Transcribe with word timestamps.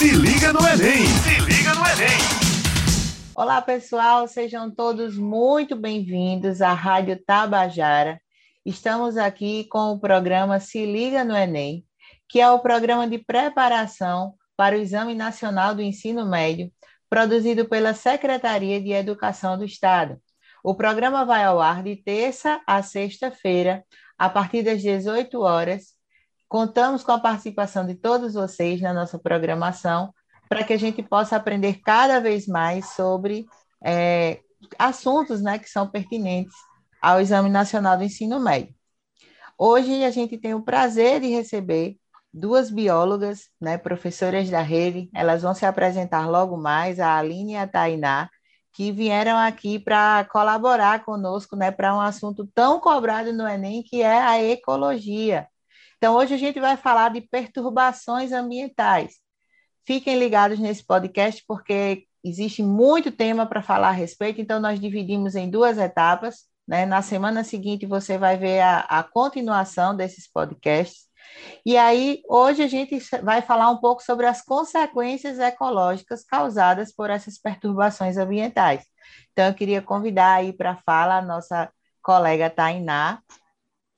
Se 0.00 0.12
liga 0.12 0.50
no 0.50 0.60
Enem! 0.60 1.04
Se 1.06 1.40
liga 1.40 1.74
no 1.74 1.86
Enem! 1.86 2.18
Olá, 3.36 3.60
pessoal, 3.60 4.26
sejam 4.26 4.74
todos 4.74 5.18
muito 5.18 5.76
bem-vindos 5.76 6.62
à 6.62 6.72
Rádio 6.72 7.22
Tabajara. 7.22 8.18
Estamos 8.64 9.18
aqui 9.18 9.64
com 9.64 9.90
o 9.90 10.00
programa 10.00 10.58
Se 10.58 10.86
Liga 10.86 11.22
no 11.22 11.36
Enem, 11.36 11.84
que 12.26 12.40
é 12.40 12.50
o 12.50 12.60
programa 12.60 13.06
de 13.06 13.18
preparação 13.18 14.32
para 14.56 14.74
o 14.74 14.78
Exame 14.78 15.14
Nacional 15.14 15.74
do 15.74 15.82
Ensino 15.82 16.24
Médio, 16.24 16.72
produzido 17.10 17.68
pela 17.68 17.92
Secretaria 17.92 18.80
de 18.80 18.92
Educação 18.92 19.58
do 19.58 19.66
Estado. 19.66 20.18
O 20.64 20.74
programa 20.74 21.26
vai 21.26 21.44
ao 21.44 21.60
ar 21.60 21.82
de 21.82 21.96
terça 21.96 22.58
a 22.66 22.82
sexta-feira, 22.82 23.84
a 24.16 24.30
partir 24.30 24.62
das 24.62 24.80
18 24.80 25.38
horas. 25.42 25.99
Contamos 26.50 27.04
com 27.04 27.12
a 27.12 27.20
participação 27.20 27.86
de 27.86 27.94
todos 27.94 28.34
vocês 28.34 28.80
na 28.80 28.92
nossa 28.92 29.16
programação, 29.16 30.12
para 30.48 30.64
que 30.64 30.72
a 30.72 30.76
gente 30.76 31.00
possa 31.00 31.36
aprender 31.36 31.80
cada 31.80 32.18
vez 32.18 32.48
mais 32.48 32.88
sobre 32.94 33.46
é, 33.80 34.40
assuntos 34.76 35.40
né, 35.40 35.60
que 35.60 35.70
são 35.70 35.88
pertinentes 35.88 36.56
ao 37.00 37.20
Exame 37.20 37.48
Nacional 37.48 37.96
do 37.96 38.02
Ensino 38.02 38.40
Médio. 38.40 38.74
Hoje 39.56 40.02
a 40.02 40.10
gente 40.10 40.36
tem 40.38 40.52
o 40.52 40.64
prazer 40.64 41.20
de 41.20 41.28
receber 41.28 41.96
duas 42.34 42.68
biólogas, 42.68 43.48
né, 43.60 43.78
professoras 43.78 44.50
da 44.50 44.60
rede, 44.60 45.08
elas 45.14 45.42
vão 45.42 45.54
se 45.54 45.64
apresentar 45.64 46.28
logo 46.28 46.56
mais, 46.56 46.98
a 46.98 47.16
Aline 47.16 47.52
e 47.52 47.56
a 47.58 47.68
Tainá, 47.68 48.28
que 48.72 48.90
vieram 48.90 49.38
aqui 49.38 49.78
para 49.78 50.24
colaborar 50.24 51.04
conosco, 51.04 51.54
né, 51.54 51.70
para 51.70 51.94
um 51.94 52.00
assunto 52.00 52.44
tão 52.52 52.80
cobrado 52.80 53.32
no 53.32 53.46
Enem, 53.46 53.84
que 53.84 54.02
é 54.02 54.20
a 54.20 54.42
ecologia. 54.42 55.46
Então, 56.00 56.16
hoje 56.16 56.32
a 56.32 56.38
gente 56.38 56.58
vai 56.58 56.78
falar 56.78 57.10
de 57.10 57.20
perturbações 57.20 58.32
ambientais. 58.32 59.16
Fiquem 59.86 60.18
ligados 60.18 60.58
nesse 60.58 60.82
podcast, 60.82 61.44
porque 61.46 62.06
existe 62.24 62.62
muito 62.62 63.12
tema 63.12 63.44
para 63.44 63.60
falar 63.60 63.88
a 63.88 63.92
respeito, 63.92 64.40
então 64.40 64.58
nós 64.58 64.80
dividimos 64.80 65.34
em 65.34 65.50
duas 65.50 65.76
etapas. 65.76 66.46
Né? 66.66 66.86
Na 66.86 67.02
semana 67.02 67.44
seguinte, 67.44 67.84
você 67.84 68.16
vai 68.16 68.38
ver 68.38 68.60
a, 68.60 68.78
a 68.80 69.02
continuação 69.02 69.94
desses 69.94 70.26
podcasts. 70.26 71.02
E 71.66 71.76
aí, 71.76 72.22
hoje 72.26 72.62
a 72.62 72.66
gente 72.66 72.98
vai 73.22 73.42
falar 73.42 73.68
um 73.68 73.76
pouco 73.76 74.02
sobre 74.02 74.24
as 74.24 74.40
consequências 74.40 75.38
ecológicas 75.38 76.24
causadas 76.24 76.94
por 76.94 77.10
essas 77.10 77.36
perturbações 77.38 78.16
ambientais. 78.16 78.86
Então, 79.32 79.48
eu 79.48 79.54
queria 79.54 79.82
convidar 79.82 80.36
aí 80.36 80.54
para 80.54 80.70
a 80.70 80.76
fala 80.76 81.18
a 81.18 81.22
nossa 81.22 81.70
colega 82.02 82.48
Tainá, 82.48 83.20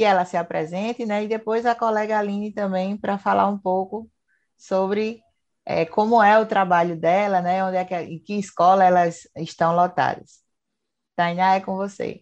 que 0.03 0.07
ela 0.07 0.25
se 0.25 0.37
apresente, 0.37 1.07
né? 1.07 1.23
E 1.23 1.29
depois 1.29 1.65
a 1.65 1.77
colega 1.77 2.19
Aline 2.19 2.51
também 2.51 2.97
para 2.97 3.19
falar 3.19 3.47
um 3.47 3.57
pouco 3.57 4.11
sobre 4.59 5.23
é, 5.65 5.85
como 5.85 6.21
é 6.21 6.37
o 6.41 6.47
trabalho 6.47 6.97
dela, 6.97 7.41
né? 7.41 7.65
Onde 7.65 7.77
é 7.77 7.85
que, 7.85 7.95
em 7.95 8.19
que 8.19 8.35
escola 8.35 8.85
elas 8.85 9.29
estão 9.37 9.77
lotadas. 9.77 10.41
Tainá, 11.15 11.55
é 11.55 11.61
com 11.61 11.77
você. 11.77 12.21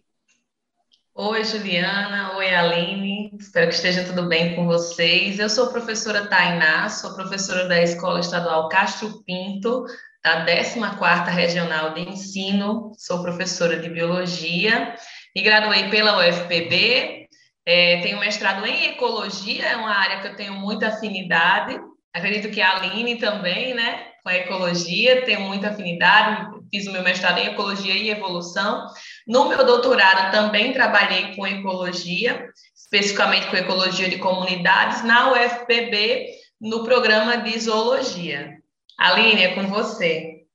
Oi, 1.15 1.43
Juliana. 1.43 2.37
Oi, 2.37 2.53
Aline. 2.53 3.31
Espero 3.39 3.69
que 3.69 3.73
esteja 3.73 4.03
tudo 4.03 4.27
bem 4.27 4.55
com 4.55 4.67
vocês. 4.67 5.39
Eu 5.39 5.49
sou 5.49 5.71
professora 5.71 6.27
Tainá, 6.27 6.87
sou 6.87 7.15
professora 7.15 7.67
da 7.67 7.81
Escola 7.81 8.19
Estadual 8.19 8.69
Castro 8.69 9.23
Pinto, 9.23 9.85
da 10.23 10.45
14ª 10.45 11.29
Regional 11.29 11.95
de 11.95 12.01
Ensino. 12.01 12.91
Sou 12.95 13.23
professora 13.23 13.79
de 13.79 13.89
Biologia 13.89 14.93
e 15.35 15.41
graduei 15.41 15.89
pela 15.89 16.19
UFPB. 16.19 17.20
É, 17.65 18.01
tenho 18.01 18.19
mestrado 18.19 18.65
em 18.65 18.87
Ecologia, 18.87 19.65
é 19.65 19.75
uma 19.75 19.93
área 19.93 20.19
que 20.19 20.27
eu 20.27 20.35
tenho 20.35 20.53
muita 20.53 20.87
afinidade. 20.87 21.79
Acredito 22.13 22.51
que 22.51 22.61
a 22.61 22.77
Aline 22.77 23.17
também, 23.17 23.73
né? 23.73 24.07
Com 24.23 24.29
a 24.29 24.35
ecologia, 24.35 25.23
tenho 25.25 25.41
muita 25.41 25.69
afinidade. 25.69 26.59
Fiz 26.69 26.87
o 26.87 26.91
meu 26.91 27.03
mestrado 27.03 27.37
em 27.37 27.47
Ecologia 27.47 27.95
e 27.95 28.09
Evolução. 28.09 28.87
No 29.27 29.47
meu 29.47 29.65
doutorado 29.65 30.31
também 30.31 30.73
trabalhei 30.73 31.35
com 31.35 31.45
ecologia, 31.45 32.49
especificamente 32.75 33.47
com 33.47 33.55
ecologia 33.55 34.09
de 34.09 34.17
comunidades, 34.17 35.03
na 35.03 35.31
UFPB, 35.31 36.29
no 36.59 36.83
programa 36.83 37.37
de 37.37 37.59
zoologia. 37.59 38.57
Aline, 38.99 39.43
é 39.43 39.55
com 39.55 39.67
você. 39.67 40.45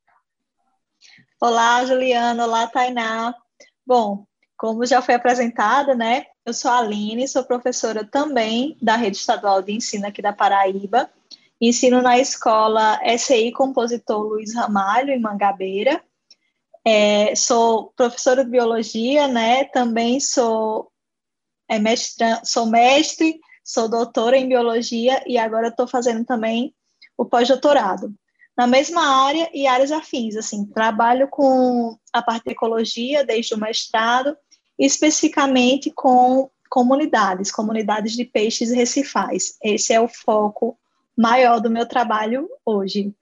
Olá, 1.41 1.85
Juliana. 1.85 2.45
Olá, 2.45 2.67
Tainá. 2.67 3.35
Bom, 3.85 4.25
como 4.57 4.87
já 4.87 5.01
foi 5.01 5.15
apresentada, 5.15 5.95
né? 5.95 6.25
Eu 6.47 6.55
sou 6.55 6.71
a 6.71 6.79
Aline, 6.79 7.27
sou 7.27 7.43
professora 7.43 8.05
também 8.05 8.77
da 8.81 8.95
Rede 8.95 9.17
Estadual 9.17 9.61
de 9.61 9.73
Ensino 9.73 10.07
aqui 10.07 10.23
da 10.23 10.33
Paraíba. 10.33 11.11
Ensino 11.61 12.01
na 12.01 12.21
escola 12.21 13.01
SI 13.19 13.51
Compositor 13.51 14.23
Luiz 14.23 14.55
Ramalho, 14.55 15.11
em 15.11 15.19
Mangabeira. 15.19 16.01
É, 16.85 17.35
sou 17.35 17.93
professora 17.97 18.45
de 18.45 18.51
biologia, 18.53 19.27
né? 19.27 19.65
Também 19.65 20.21
sou, 20.21 20.89
é, 21.69 21.81
mestra, 21.81 22.41
sou 22.45 22.67
mestre, 22.67 23.41
sou 23.65 23.89
doutora 23.89 24.39
em 24.39 24.49
biologia 24.49 25.25
e 25.27 25.37
agora 25.37 25.67
estou 25.67 25.89
fazendo 25.89 26.25
também 26.25 26.73
o 27.19 27.25
pós-doutorado 27.25 28.15
na 28.57 28.67
mesma 28.67 29.03
área 29.27 29.51
e 29.53 29.67
áreas 29.67 29.93
afins. 29.93 30.37
Assim, 30.37 30.65
trabalho 30.65 31.29
com 31.29 31.99
a 32.13 32.23
parte 32.23 32.45
de 32.45 32.53
ecologia 32.53 33.25
desde 33.25 33.53
o 33.55 33.59
mestrado, 33.59 34.37
especificamente 34.79 35.91
com 35.91 36.51
comunidades, 36.69 37.51
comunidades 37.51 38.13
de 38.13 38.25
peixes 38.25 38.71
recifais. 38.71 39.57
Esse 39.63 39.93
é 39.93 40.01
o 40.01 40.09
foco 40.09 40.79
maior 41.17 41.61
do 41.61 41.71
meu 41.71 41.87
trabalho 41.87 42.49
hoje. 42.65 43.15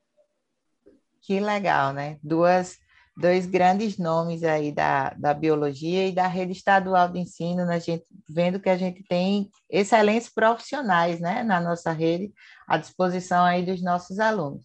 Que 1.23 1.41
legal, 1.41 1.93
né? 1.93 2.19
Duas 2.23 2.77
dois 3.17 3.47
grandes 3.47 3.97
nomes 3.97 4.43
aí 4.43 4.73
da, 4.73 5.11
da 5.11 5.33
biologia 5.33 6.09
e 6.09 6.13
da 6.13 6.27
rede 6.27 6.53
estadual 6.53 7.09
de 7.09 7.21
ensino, 7.21 7.65
né? 7.65 7.79
gente, 7.79 8.05
vendo 8.29 8.59
que 8.59 8.69
a 8.69 8.77
gente 8.77 9.05
tem 9.05 9.51
excelentes 9.71 10.29
profissionais 10.29 11.21
né, 11.21 11.43
na 11.45 11.61
nossa 11.61 11.93
rede 11.93 12.33
à 12.67 12.77
disposição 12.77 13.45
aí 13.45 13.65
dos 13.65 13.81
nossos 13.83 14.19
alunos. 14.19 14.65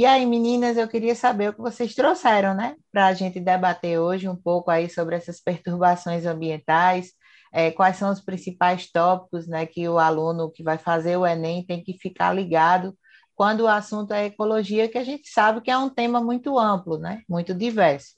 E 0.00 0.06
aí, 0.06 0.24
meninas, 0.24 0.78
eu 0.78 0.88
queria 0.88 1.14
saber 1.14 1.50
o 1.50 1.52
que 1.52 1.60
vocês 1.60 1.94
trouxeram, 1.94 2.54
né, 2.54 2.74
para 2.90 3.08
a 3.08 3.12
gente 3.12 3.38
debater 3.38 4.00
hoje 4.00 4.30
um 4.30 4.34
pouco 4.34 4.70
aí 4.70 4.88
sobre 4.88 5.14
essas 5.14 5.42
perturbações 5.42 6.24
ambientais, 6.24 7.12
é, 7.52 7.70
quais 7.70 7.98
são 7.98 8.10
os 8.10 8.18
principais 8.18 8.90
tópicos, 8.90 9.46
né, 9.46 9.66
que 9.66 9.86
o 9.86 9.98
aluno 9.98 10.50
que 10.50 10.62
vai 10.62 10.78
fazer 10.78 11.18
o 11.18 11.26
Enem 11.26 11.66
tem 11.66 11.84
que 11.84 11.98
ficar 11.98 12.32
ligado 12.32 12.96
quando 13.34 13.60
o 13.60 13.68
assunto 13.68 14.14
é 14.14 14.24
ecologia, 14.24 14.88
que 14.88 14.96
a 14.96 15.04
gente 15.04 15.28
sabe 15.28 15.60
que 15.60 15.70
é 15.70 15.76
um 15.76 15.90
tema 15.90 16.18
muito 16.18 16.58
amplo, 16.58 16.96
né? 16.96 17.20
muito 17.28 17.52
diverso. 17.52 18.14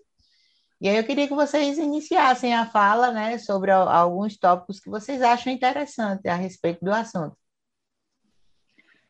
E 0.81 0.89
aí 0.89 0.97
eu 0.97 1.03
queria 1.03 1.27
que 1.27 1.35
vocês 1.35 1.79
iniciassem 1.79 2.55
a 2.55 2.65
fala 2.65 3.11
né, 3.11 3.39
sobre 3.39 3.73
alguns 3.73 4.39
tópicos 4.39 4.79
que 4.79 4.89
vocês 4.89 5.21
acham 5.21 5.53
interessantes 5.53 6.27
a 6.27 6.37
respeito 6.37 6.85
do 6.85 6.93
assunto. 6.93 7.37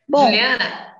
Bom, 0.08 0.24
Juliana, 0.24 0.91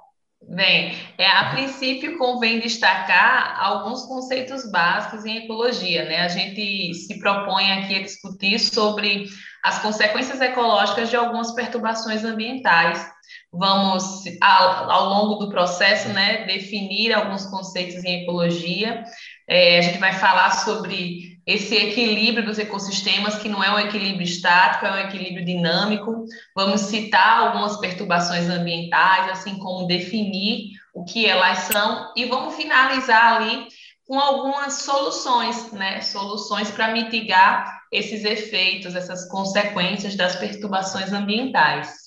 bem, 0.54 0.96
é, 1.18 1.26
a 1.26 1.50
princípio 1.50 2.18
convém 2.18 2.60
destacar 2.60 3.58
alguns 3.60 4.04
conceitos 4.06 4.70
básicos 4.70 5.24
em 5.24 5.38
ecologia. 5.38 6.04
Né? 6.04 6.20
A 6.20 6.28
gente 6.28 6.94
se 6.94 7.18
propõe 7.18 7.72
aqui 7.72 7.96
a 7.96 8.02
discutir 8.02 8.58
sobre 8.58 9.26
as 9.64 9.80
consequências 9.80 10.40
ecológicas 10.40 11.10
de 11.10 11.16
algumas 11.16 11.52
perturbações 11.52 12.24
ambientais 12.24 13.04
Vamos, 13.52 14.24
ao, 14.40 15.08
longo 15.10 15.34
do 15.36 15.50
processo, 15.50 16.08
né, 16.08 16.46
definir 16.46 17.12
alguns 17.12 17.44
conceitos 17.46 18.02
em 18.02 18.22
ecologia. 18.22 19.04
É, 19.46 19.78
a 19.78 19.82
gente 19.82 19.98
vai 19.98 20.14
falar 20.14 20.50
sobre 20.52 21.31
esse 21.47 21.75
equilíbrio 21.75 22.44
dos 22.44 22.58
ecossistemas, 22.58 23.36
que 23.36 23.48
não 23.48 23.62
é 23.62 23.75
um 23.75 23.78
equilíbrio 23.78 24.22
estático, 24.22 24.86
é 24.86 24.92
um 24.92 25.08
equilíbrio 25.08 25.44
dinâmico. 25.44 26.25
Vamos 26.54 26.82
citar 26.82 27.47
algumas 27.47 27.78
perturbações 27.78 28.48
ambientais, 28.48 29.30
assim 29.30 29.58
como 29.58 29.86
definir 29.86 30.70
o 30.94 31.04
que 31.04 31.26
elas 31.26 31.58
são, 31.61 32.12
e 32.16 32.26
vamos 32.26 32.55
finalizar 32.55 33.37
ali 33.37 33.66
com 34.06 34.19
algumas 34.20 34.75
soluções, 34.82 35.72
né? 35.72 36.00
Soluções 36.00 36.70
para 36.70 36.93
mitigar 36.93 37.82
esses 37.90 38.25
efeitos, 38.25 38.94
essas 38.94 39.28
consequências 39.28 40.14
das 40.16 40.37
perturbações 40.37 41.12
ambientais. 41.12 42.02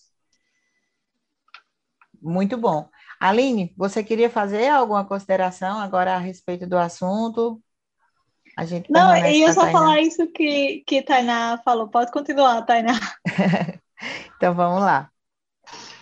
Muito 2.22 2.58
bom. 2.58 2.90
Aline, 3.20 3.74
você 3.78 4.04
queria 4.04 4.30
fazer 4.30 4.68
alguma 4.70 5.06
consideração 5.06 5.80
agora 5.80 6.16
a 6.16 6.20
respeito 6.20 6.68
do 6.68 6.78
assunto? 6.78 7.62
A 8.58 8.66
gente 8.66 8.90
Não, 8.90 9.16
eu 9.16 9.32
ia 9.32 9.52
só 9.52 9.70
falar 9.70 10.00
isso 10.02 10.28
que, 10.28 10.84
que 10.88 11.02
Tainá 11.02 11.60
falou. 11.64 11.88
Pode 11.88 12.12
continuar, 12.12 12.62
Tainá. 12.62 12.94
então, 14.38 14.54
vamos 14.54 14.82
lá. 14.82 15.10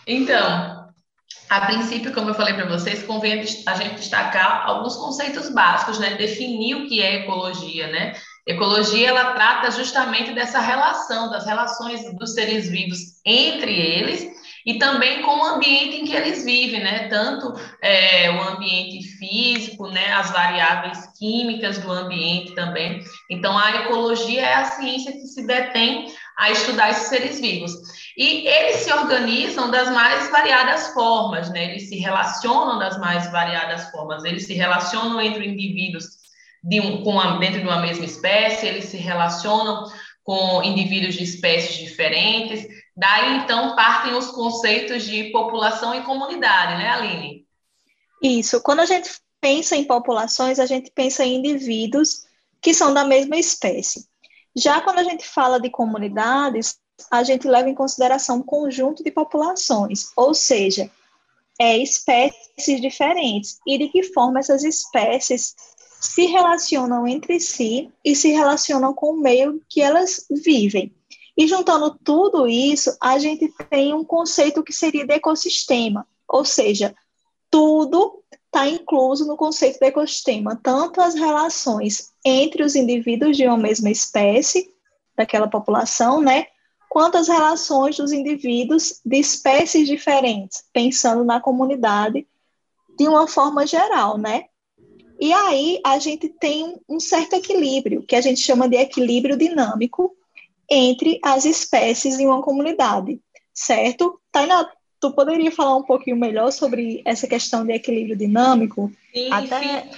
Então, 0.06 0.84
a 1.50 1.62
princípio, 1.66 2.14
como 2.14 2.30
eu 2.30 2.36
falei 2.36 2.54
para 2.54 2.68
vocês, 2.68 3.04
convém 3.04 3.34
a 3.34 3.76
gente 3.76 3.96
destacar 3.96 4.68
alguns 4.68 4.96
conceitos 4.96 5.50
básicos, 5.50 6.00
né? 6.00 6.16
Definir 6.16 6.76
o 6.76 6.88
que 6.88 7.02
é 7.02 7.24
ecologia, 7.24 7.88
né? 7.88 8.14
Ecologia, 8.46 9.10
ela 9.10 9.34
trata 9.34 9.72
justamente 9.72 10.34
dessa 10.34 10.60
relação, 10.60 11.32
das 11.32 11.46
relações 11.46 12.14
dos 12.18 12.34
seres 12.34 12.70
vivos 12.70 13.22
entre 13.26 13.74
eles 13.74 14.34
e 14.65 14.77
também 14.77 15.21
com 15.21 15.36
o 15.38 15.45
ambiente 15.45 15.98
em 15.98 16.06
que 16.06 16.15
eles 16.15 16.45
vivem, 16.45 16.81
né? 16.81 17.07
Tanto 17.10 17.54
é, 17.81 18.30
o 18.31 18.42
ambiente 18.50 19.04
físico, 19.18 19.88
né? 19.89 20.13
As 20.13 20.31
variáveis 20.31 21.07
químicas 21.18 21.77
do 21.80 21.92
ambiente 21.92 22.56
também. 22.56 23.04
Então, 23.30 23.57
a 23.57 23.83
ecologia 23.83 24.42
é 24.42 24.54
a 24.56 24.65
ciência 24.65 25.12
que 25.12 25.27
se 25.27 25.45
detém 25.45 26.13
a 26.38 26.51
estudar 26.51 26.89
esses 26.89 27.10
seres 27.10 27.39
vivos. 27.39 27.71
E 28.18 28.48
eles 28.48 28.77
se 28.77 28.94
organizam 28.94 29.71
das 29.71 29.89
mais 29.89 30.30
variadas 30.31 30.88
formas, 30.94 31.50
né? 31.50 31.71
Eles 31.71 31.89
se 31.89 31.98
relacionam 31.98 32.80
das 32.80 32.98
mais 33.00 33.31
variadas 33.31 33.89
formas. 33.92 34.24
Eles 34.24 34.45
se 34.45 34.54
relacionam 34.54 35.19
entre 35.19 35.48
indivíduos 35.48 36.06
de 36.63 36.80
um, 36.80 37.04
com 37.04 37.19
a, 37.19 37.38
dentro 37.38 37.59
de 37.59 37.68
uma 37.68 37.81
mesma 37.81 38.06
espécie, 38.06 38.68
eles 38.68 38.86
se 38.86 38.98
relacionam 38.98 39.83
com 40.24 40.63
indivíduos 40.63 41.16
de 41.16 41.24
espécies 41.24 41.75
diferentes. 41.75 42.66
Daí, 42.95 43.38
então, 43.38 43.75
partem 43.75 44.13
os 44.13 44.28
conceitos 44.28 45.04
de 45.04 45.31
população 45.31 45.95
e 45.95 46.04
comunidade, 46.04 46.78
né, 46.78 46.90
Aline? 46.90 47.48
Isso. 48.22 48.62
Quando 48.62 48.81
a 48.81 48.86
gente 48.86 49.10
pensa 49.42 49.75
em 49.75 49.84
populações, 49.84 50.60
a 50.60 50.66
gente 50.66 50.92
pensa 50.92 51.25
em 51.25 51.36
indivíduos 51.36 52.25
que 52.62 52.74
são 52.74 52.94
da 52.94 53.04
mesma 53.04 53.36
espécie. 53.36 54.07
Já 54.56 54.80
quando 54.81 55.00
a 55.00 55.04
gente 55.04 55.28
fala 55.28 55.60
de 55.60 55.69
comunidades, 55.69 56.78
a 57.10 57.24
gente 57.24 57.48
leva 57.48 57.69
em 57.69 57.75
consideração 57.75 58.38
um 58.38 58.44
conjunto 58.44 59.04
de 59.04 59.12
populações, 59.12 60.12
ou 60.16 60.34
seja, 60.34 60.90
é, 61.60 61.78
espécies 61.78 62.80
diferentes, 62.80 63.60
e 63.68 63.78
de 63.78 63.90
que 63.90 64.04
forma 64.04 64.40
essas 64.40 64.63
espécies 64.63 65.56
se 66.00 66.25
relacionam 66.25 67.07
entre 67.07 67.40
si 67.40 67.92
e 68.04 68.16
se 68.16 68.30
relacionam 68.31 68.94
com 68.94 69.12
o 69.13 69.19
meio 69.19 69.62
que 69.69 69.81
elas 69.81 70.25
vivem. 70.30 70.94
E 71.35 71.47
juntando 71.47 71.97
tudo 72.03 72.47
isso, 72.47 72.95
a 73.01 73.18
gente 73.18 73.51
tem 73.69 73.94
um 73.94 74.03
conceito 74.03 74.63
que 74.63 74.74
seria 74.74 75.06
de 75.06 75.13
ecossistema, 75.13 76.07
ou 76.27 76.45
seja, 76.45 76.95
tudo 77.50 78.24
está 78.31 78.68
incluso 78.68 79.25
no 79.25 79.35
conceito 79.35 79.80
de 79.80 79.85
ecossistema, 79.88 80.59
tanto 80.62 81.01
as 81.01 81.15
relações 81.15 82.12
entre 82.24 82.63
os 82.63 82.75
indivíduos 82.75 83.35
de 83.35 83.47
uma 83.47 83.57
mesma 83.57 83.89
espécie, 83.89 84.71
daquela 85.15 85.47
população, 85.47 86.21
né, 86.21 86.47
quanto 86.89 87.18
as 87.18 87.27
relações 87.27 87.97
dos 87.97 88.12
indivíduos 88.12 89.00
de 89.03 89.18
espécies 89.18 89.88
diferentes, 89.88 90.63
pensando 90.71 91.24
na 91.24 91.39
comunidade 91.39 92.27
de 92.97 93.07
uma 93.07 93.27
forma 93.27 93.65
geral, 93.65 94.18
né? 94.18 94.45
E 95.19 95.33
aí 95.33 95.80
a 95.83 95.97
gente 95.97 96.30
tem 96.30 96.80
um 96.88 97.00
certo 97.00 97.33
equilíbrio, 97.33 98.03
que 98.03 98.15
a 98.15 98.21
gente 98.21 98.39
chama 98.41 98.69
de 98.69 98.75
equilíbrio 98.75 99.35
dinâmico 99.35 100.15
entre 100.69 101.19
as 101.24 101.45
espécies 101.45 102.19
em 102.19 102.27
uma 102.27 102.42
comunidade, 102.42 103.19
certo? 103.54 104.19
Tainá, 104.31 104.68
tu 105.00 105.12
poderia 105.12 105.51
falar 105.51 105.75
um 105.75 105.83
pouquinho 105.83 106.18
melhor 106.18 106.51
sobre 106.51 107.01
essa 107.06 107.27
questão 107.27 107.65
de 107.65 107.74
equilíbrio 107.74 108.18
dinâmico? 108.18 108.92
Sim, 109.13 109.31
até, 109.31 109.81
sim. 109.81 109.89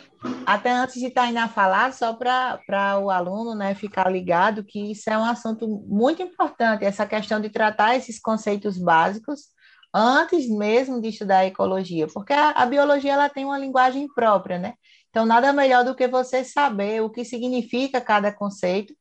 até 0.46 0.72
antes 0.72 1.00
de 1.00 1.10
Tainá 1.10 1.48
falar, 1.48 1.94
só 1.94 2.14
para 2.14 3.00
o 3.02 3.10
aluno 3.10 3.54
né, 3.54 3.76
ficar 3.76 4.12
ligado 4.12 4.64
que 4.64 4.92
isso 4.92 5.10
é 5.10 5.18
um 5.18 5.26
assunto 5.26 5.68
muito 5.68 6.22
importante, 6.22 6.86
essa 6.86 7.06
questão 7.06 7.40
de 7.40 7.50
tratar 7.50 7.96
esses 7.96 8.20
conceitos 8.20 8.78
básicos 8.78 9.54
antes 9.94 10.50
mesmo 10.50 11.00
de 11.00 11.08
estudar 11.10 11.40
a 11.40 11.46
ecologia, 11.46 12.08
porque 12.08 12.34
a, 12.34 12.50
a 12.50 12.66
biologia 12.66 13.14
ela 13.14 13.30
tem 13.30 13.46
uma 13.46 13.58
linguagem 13.58 14.08
própria, 14.14 14.60
né? 14.60 14.74
Então, 15.10 15.26
nada 15.26 15.54
melhor 15.54 15.86
do 15.86 15.96
que 15.96 16.10
você 16.10 16.44
saber 16.44 17.02
o 17.02 17.10
que 17.10 17.24
significa 17.24 18.02
cada 18.02 18.34
conceito, 18.34 18.94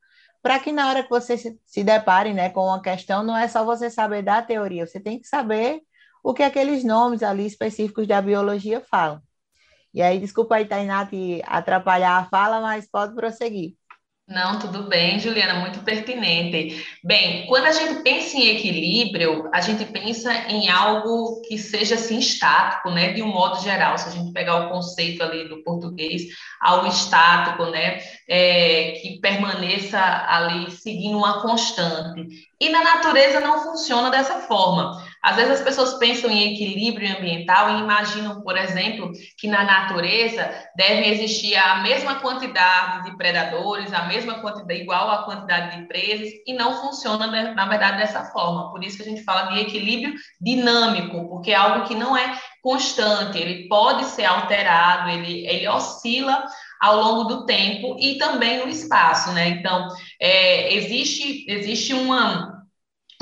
para 0.45 0.61
que 0.61 0.71
na 0.73 0.91
hora 0.91 1.03
que 1.03 1.09
você 1.09 1.39
se, 1.39 1.83
depare 1.83 2.35
né, 2.35 2.51
com 2.51 2.67
uma 2.67 2.83
questão, 2.83 3.23
não 3.23 3.35
é 3.35 3.49
só 3.49 3.65
você 3.65 3.89
saber 3.89 4.23
da 4.23 4.43
teoria, 4.43 4.87
você 4.87 5.01
tem 5.01 5.19
que 5.19 5.27
saber 5.27 5.81
o 6.23 6.35
que 6.35 6.43
aqueles 6.43 6.85
nomes 6.85 7.23
ali 7.23 7.47
específicos 7.47 8.07
da 8.07 8.21
biologia 8.21 8.83
falam. 8.83 9.23
E 9.95 10.03
aí, 10.03 10.19
desculpa 10.19 10.57
aí, 10.57 10.67
Tainá, 10.67 11.09
atrapalhar 11.47 12.19
a 12.19 12.27
fala, 12.27 12.61
mas 12.61 12.87
pode 12.87 13.15
prosseguir. 13.15 13.75
Não, 14.27 14.59
tudo 14.59 14.85
bem, 14.85 15.21
Juliana, 15.21 15.61
muito 15.61 15.81
pertinente. 15.81 16.83
Bem, 17.05 17.47
quando 17.47 17.67
a 17.67 17.73
gente 17.73 18.03
pensa 18.03 18.39
em 18.39 18.57
equilíbrio, 18.57 19.51
a 19.53 19.61
gente 19.61 19.85
pensa 19.85 20.33
em 20.49 20.71
algo 20.71 21.43
que 21.43 21.59
seja 21.59 21.97
assim 21.97 22.19
estático, 22.21 22.91
né, 22.91 23.13
de 23.13 23.23
um 23.23 23.27
modo 23.27 23.61
geral. 23.61 23.99
Se 23.99 24.09
a 24.09 24.13
gente 24.13 24.33
pegar 24.33 24.65
o 24.65 24.71
conceito 24.71 25.23
ali 25.23 25.47
do 25.47 25.63
português, 25.63 26.23
algo 26.59 26.87
estático, 26.87 27.67
né, 27.67 27.99
é, 28.27 28.93
que 28.93 29.21
permaneça 29.21 30.01
ali 30.01 30.71
seguindo 30.71 31.19
uma 31.19 31.43
constante. 31.43 32.49
E 32.59 32.71
na 32.71 32.83
natureza 32.83 33.41
não 33.41 33.63
funciona 33.63 34.11
dessa 34.11 34.39
forma. 34.41 35.05
Às 35.25 35.37
vezes 35.37 35.53
as 35.53 35.63
pessoas 35.63 35.95
pensam 35.95 36.31
em 36.31 36.53
equilíbrio 36.53 37.17
ambiental 37.17 37.71
e 37.71 37.81
imaginam, 37.81 38.43
por 38.43 38.59
exemplo, 38.59 39.11
que 39.39 39.49
na 39.49 39.65
natureza 39.65 40.55
devem 40.77 41.09
existir 41.09 41.57
a 41.57 41.77
mesma 41.77 42.17
quantidade 42.17 43.05
de 43.05 43.17
predadores, 43.17 43.91
a 43.95 44.03
mesma 44.03 44.35
quantidade 44.41 44.83
igual 44.83 45.11
à 45.11 45.23
quantidade 45.23 45.79
de 45.79 45.87
presas, 45.87 46.29
e 46.47 46.53
não 46.53 46.79
funciona 46.79 47.27
né, 47.27 47.55
na 47.57 47.67
verdade 47.67 47.97
dessa 47.97 48.27
forma. 48.27 48.71
Por 48.71 48.85
isso 48.85 48.99
que 48.99 49.03
a 49.03 49.07
gente 49.07 49.25
fala 49.25 49.51
de 49.53 49.61
equilíbrio 49.61 50.13
dinâmico, 50.39 51.27
porque 51.31 51.53
é 51.53 51.55
algo 51.55 51.87
que 51.87 51.95
não 51.95 52.15
é 52.15 52.39
constante, 52.63 53.39
ele 53.39 53.67
pode 53.67 54.05
ser 54.05 54.27
alterado, 54.27 55.09
ele, 55.09 55.47
ele 55.47 55.67
oscila 55.69 56.45
ao 56.83 56.97
longo 56.97 57.25
do 57.25 57.47
tempo 57.47 57.97
e 57.99 58.19
também 58.19 58.59
no 58.59 58.69
espaço, 58.69 59.33
né? 59.33 59.49
Então, 59.49 59.89
é, 60.21 60.75
existe, 60.75 61.47
existe 61.49 61.95
uma 61.95 62.54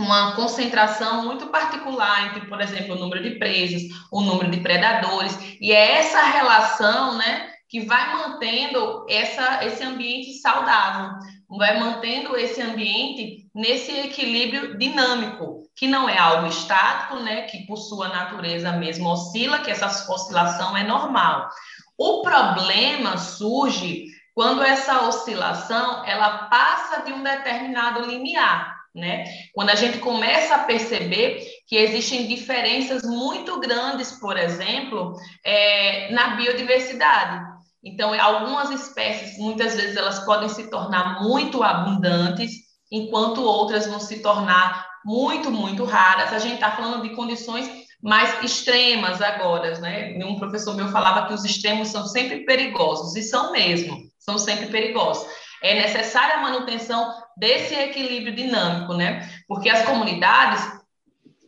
uma 0.02 0.34
concentração 0.34 1.24
muito 1.24 1.46
particular 1.46 2.26
entre, 2.26 2.46
por 2.46 2.60
exemplo, 2.60 2.96
o 2.96 2.98
número 2.98 3.22
de 3.22 3.38
presas, 3.38 3.82
o 4.10 4.20
número 4.20 4.50
de 4.50 4.60
predadores, 4.60 5.38
e 5.60 5.72
é 5.72 5.98
essa 5.98 6.22
relação, 6.22 7.16
né, 7.16 7.50
que 7.68 7.80
vai 7.86 8.12
mantendo 8.12 9.06
essa, 9.08 9.64
esse 9.64 9.82
ambiente 9.82 10.34
saudável, 10.34 11.10
vai 11.56 11.78
mantendo 11.78 12.36
esse 12.36 12.60
ambiente 12.60 13.46
nesse 13.54 13.92
equilíbrio 13.92 14.76
dinâmico, 14.76 15.62
que 15.74 15.86
não 15.86 16.08
é 16.08 16.18
algo 16.18 16.48
estático, 16.48 17.16
né, 17.20 17.42
que 17.42 17.64
por 17.66 17.76
sua 17.76 18.08
natureza 18.08 18.72
mesmo 18.72 19.08
oscila, 19.08 19.60
que 19.60 19.70
essa 19.70 19.86
oscilação 19.86 20.76
é 20.76 20.84
normal. 20.84 21.48
O 21.96 22.22
problema 22.22 23.16
surge 23.16 24.06
quando 24.34 24.62
essa 24.62 25.02
oscilação 25.02 26.04
ela 26.04 26.48
passa 26.48 27.02
de 27.02 27.12
um 27.12 27.22
determinado 27.22 28.04
limiar 28.04 28.81
né? 28.94 29.24
Quando 29.54 29.70
a 29.70 29.74
gente 29.74 29.98
começa 29.98 30.54
a 30.54 30.64
perceber 30.64 31.42
que 31.66 31.76
existem 31.76 32.26
diferenças 32.26 33.02
muito 33.02 33.58
grandes, 33.58 34.12
por 34.12 34.36
exemplo, 34.36 35.14
é, 35.44 36.12
na 36.12 36.36
biodiversidade. 36.36 37.42
Então, 37.82 38.12
algumas 38.20 38.70
espécies, 38.70 39.38
muitas 39.38 39.74
vezes, 39.74 39.96
elas 39.96 40.20
podem 40.24 40.48
se 40.48 40.70
tornar 40.70 41.22
muito 41.22 41.62
abundantes, 41.62 42.52
enquanto 42.90 43.42
outras 43.42 43.86
vão 43.86 43.98
se 43.98 44.20
tornar 44.20 44.86
muito, 45.04 45.50
muito 45.50 45.84
raras. 45.84 46.32
A 46.32 46.38
gente 46.38 46.54
está 46.54 46.70
falando 46.70 47.02
de 47.02 47.14
condições 47.16 47.68
mais 48.00 48.42
extremas 48.42 49.22
agora, 49.22 49.78
né? 49.80 50.18
Um 50.24 50.38
professor 50.38 50.76
meu 50.76 50.88
falava 50.88 51.26
que 51.26 51.34
os 51.34 51.44
extremos 51.44 51.88
são 51.88 52.06
sempre 52.06 52.44
perigosos, 52.44 53.16
e 53.16 53.22
são 53.22 53.52
mesmo, 53.52 53.96
são 54.18 54.38
sempre 54.38 54.66
perigosos 54.66 55.26
é 55.62 55.74
necessária 55.74 56.36
a 56.36 56.40
manutenção 56.40 57.14
desse 57.36 57.74
equilíbrio 57.74 58.34
dinâmico, 58.34 58.94
né? 58.94 59.28
Porque 59.46 59.68
as 59.68 59.84
comunidades 59.84 60.82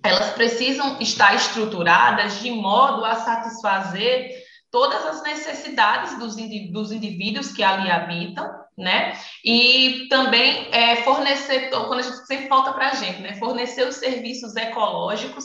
elas 0.05 0.33
precisam 0.33 0.99
estar 1.01 1.35
estruturadas 1.35 2.41
de 2.41 2.51
modo 2.51 3.05
a 3.07 3.15
satisfazer 3.15 4.45
todas 4.71 5.07
as 5.07 5.23
necessidades 5.23 6.19
dos, 6.19 6.37
dos 6.71 6.93
indivíduos 6.93 7.53
que 7.53 7.63
ali 7.63 7.91
habitam, 7.91 8.47
né? 8.77 9.19
E 9.43 10.07
também 10.11 10.69
é, 10.73 10.97
fornecer, 10.97 11.71
quando 11.71 12.01
a 12.01 12.03
gente 12.03 12.27
sempre 12.27 12.49
falta 12.49 12.73
para 12.73 12.91
a 12.91 12.95
gente, 12.95 13.23
né? 13.23 13.35
Fornecer 13.37 13.89
os 13.89 13.97
serviços 13.97 14.55
ecológicos 14.57 15.45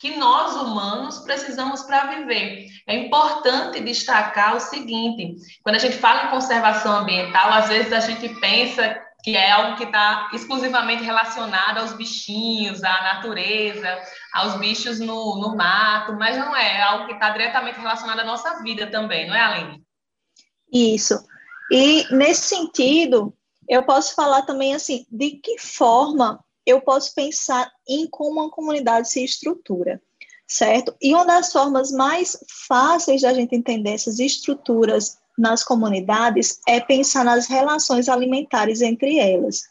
que 0.00 0.16
nós 0.16 0.56
humanos 0.56 1.18
precisamos 1.18 1.82
para 1.82 2.06
viver. 2.06 2.68
É 2.86 2.96
importante 2.96 3.80
destacar 3.80 4.56
o 4.56 4.60
seguinte: 4.60 5.36
quando 5.62 5.76
a 5.76 5.78
gente 5.78 5.98
fala 5.98 6.24
em 6.24 6.30
conservação 6.30 7.00
ambiental, 7.00 7.52
às 7.52 7.68
vezes 7.68 7.92
a 7.92 8.00
gente 8.00 8.28
pensa 8.40 8.98
que 9.22 9.36
é 9.36 9.50
algo 9.50 9.76
que 9.76 9.84
está 9.84 10.30
exclusivamente 10.32 11.02
relacionado 11.02 11.78
aos 11.78 11.92
bichinhos, 11.92 12.82
à 12.82 13.02
natureza, 13.14 14.02
aos 14.32 14.58
bichos 14.58 14.98
no, 14.98 15.40
no 15.40 15.56
mato, 15.56 16.14
mas 16.14 16.36
não 16.36 16.56
é, 16.56 16.78
é 16.78 16.82
algo 16.82 17.06
que 17.06 17.12
está 17.12 17.30
diretamente 17.30 17.78
relacionado 17.78 18.20
à 18.20 18.24
nossa 18.24 18.62
vida 18.62 18.90
também, 18.90 19.28
não 19.28 19.34
é, 19.34 19.40
Aline? 19.40 19.82
Isso. 20.72 21.18
E 21.70 22.06
nesse 22.14 22.42
sentido, 22.42 23.34
eu 23.68 23.82
posso 23.82 24.14
falar 24.14 24.42
também 24.42 24.74
assim, 24.74 25.06
de 25.10 25.32
que 25.32 25.58
forma 25.58 26.42
eu 26.66 26.80
posso 26.80 27.14
pensar 27.14 27.70
em 27.88 28.08
como 28.08 28.40
uma 28.40 28.50
comunidade 28.50 29.10
se 29.10 29.24
estrutura, 29.24 30.00
certo? 30.46 30.94
E 31.00 31.14
uma 31.14 31.24
das 31.24 31.52
formas 31.52 31.90
mais 31.90 32.36
fáceis 32.66 33.22
da 33.22 33.32
gente 33.32 33.54
entender 33.54 33.90
essas 33.90 34.18
estruturas 34.18 35.18
nas 35.40 35.64
comunidades 35.64 36.60
é 36.68 36.78
pensar 36.80 37.24
nas 37.24 37.46
relações 37.46 38.10
alimentares 38.10 38.82
entre 38.82 39.18
elas. 39.18 39.62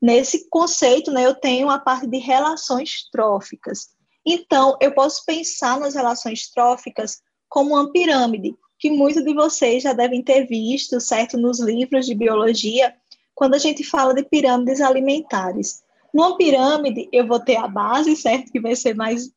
Nesse 0.00 0.48
conceito, 0.48 1.10
né, 1.10 1.26
eu 1.26 1.34
tenho 1.34 1.68
a 1.68 1.78
parte 1.78 2.06
de 2.06 2.18
relações 2.18 3.08
tróficas. 3.10 3.88
Então, 4.24 4.76
eu 4.80 4.94
posso 4.94 5.24
pensar 5.26 5.80
nas 5.80 5.96
relações 5.96 6.48
tróficas 6.50 7.20
como 7.48 7.74
uma 7.74 7.90
pirâmide, 7.90 8.54
que 8.78 8.90
muitos 8.90 9.24
de 9.24 9.34
vocês 9.34 9.82
já 9.82 9.92
devem 9.92 10.22
ter 10.22 10.46
visto, 10.46 11.00
certo, 11.00 11.36
nos 11.36 11.58
livros 11.58 12.06
de 12.06 12.14
biologia, 12.14 12.94
quando 13.34 13.54
a 13.54 13.58
gente 13.58 13.82
fala 13.82 14.14
de 14.14 14.22
pirâmides 14.22 14.80
alimentares. 14.80 15.82
Numa 16.14 16.36
pirâmide, 16.36 17.08
eu 17.12 17.26
vou 17.26 17.40
ter 17.40 17.56
a 17.56 17.66
base, 17.66 18.14
certo, 18.14 18.52
que 18.52 18.60
vai 18.60 18.76
ser 18.76 18.94
mais, 18.94 19.32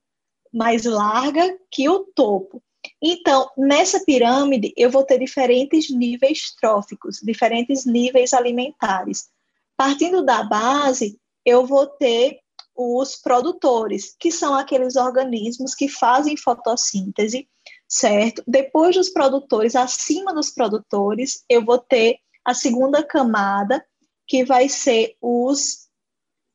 mais 0.54 0.86
larga 0.86 1.58
que 1.72 1.90
o 1.90 2.02
topo. 2.14 2.62
Então, 3.01 3.50
nessa 3.58 4.03
pirâmide, 4.05 4.72
eu 4.77 4.91
vou 4.91 5.03
ter 5.03 5.17
diferentes 5.17 5.89
níveis 5.89 6.53
tróficos, 6.60 7.20
diferentes 7.24 7.86
níveis 7.86 8.34
alimentares. 8.34 9.29
Partindo 9.75 10.24
da 10.24 10.43
base, 10.43 11.20
eu 11.43 11.65
vou 11.65 11.88
ter 11.88 12.39
os 12.75 13.15
produtores, 13.15 14.15
que 14.20 14.31
são 14.31 14.53
aqueles 14.53 14.96
organismos 14.96 15.74
que 15.74 15.88
fazem 15.88 16.38
fotossíntese, 16.38 17.48
certo? 17.88 18.43
Depois 18.48 18.96
dos 18.96 19.10
produtores, 19.10 19.75
acima 19.75 20.34
dos 20.34 20.51
produtores, 20.51 21.43
eu 21.50 21.65
vou 21.65 21.79
ter 21.79 22.17
a 22.46 22.53
segunda 22.53 23.03
camada, 23.03 23.84
que 24.27 24.46
vai 24.46 24.70
ser 24.70 25.15
os 25.20 25.89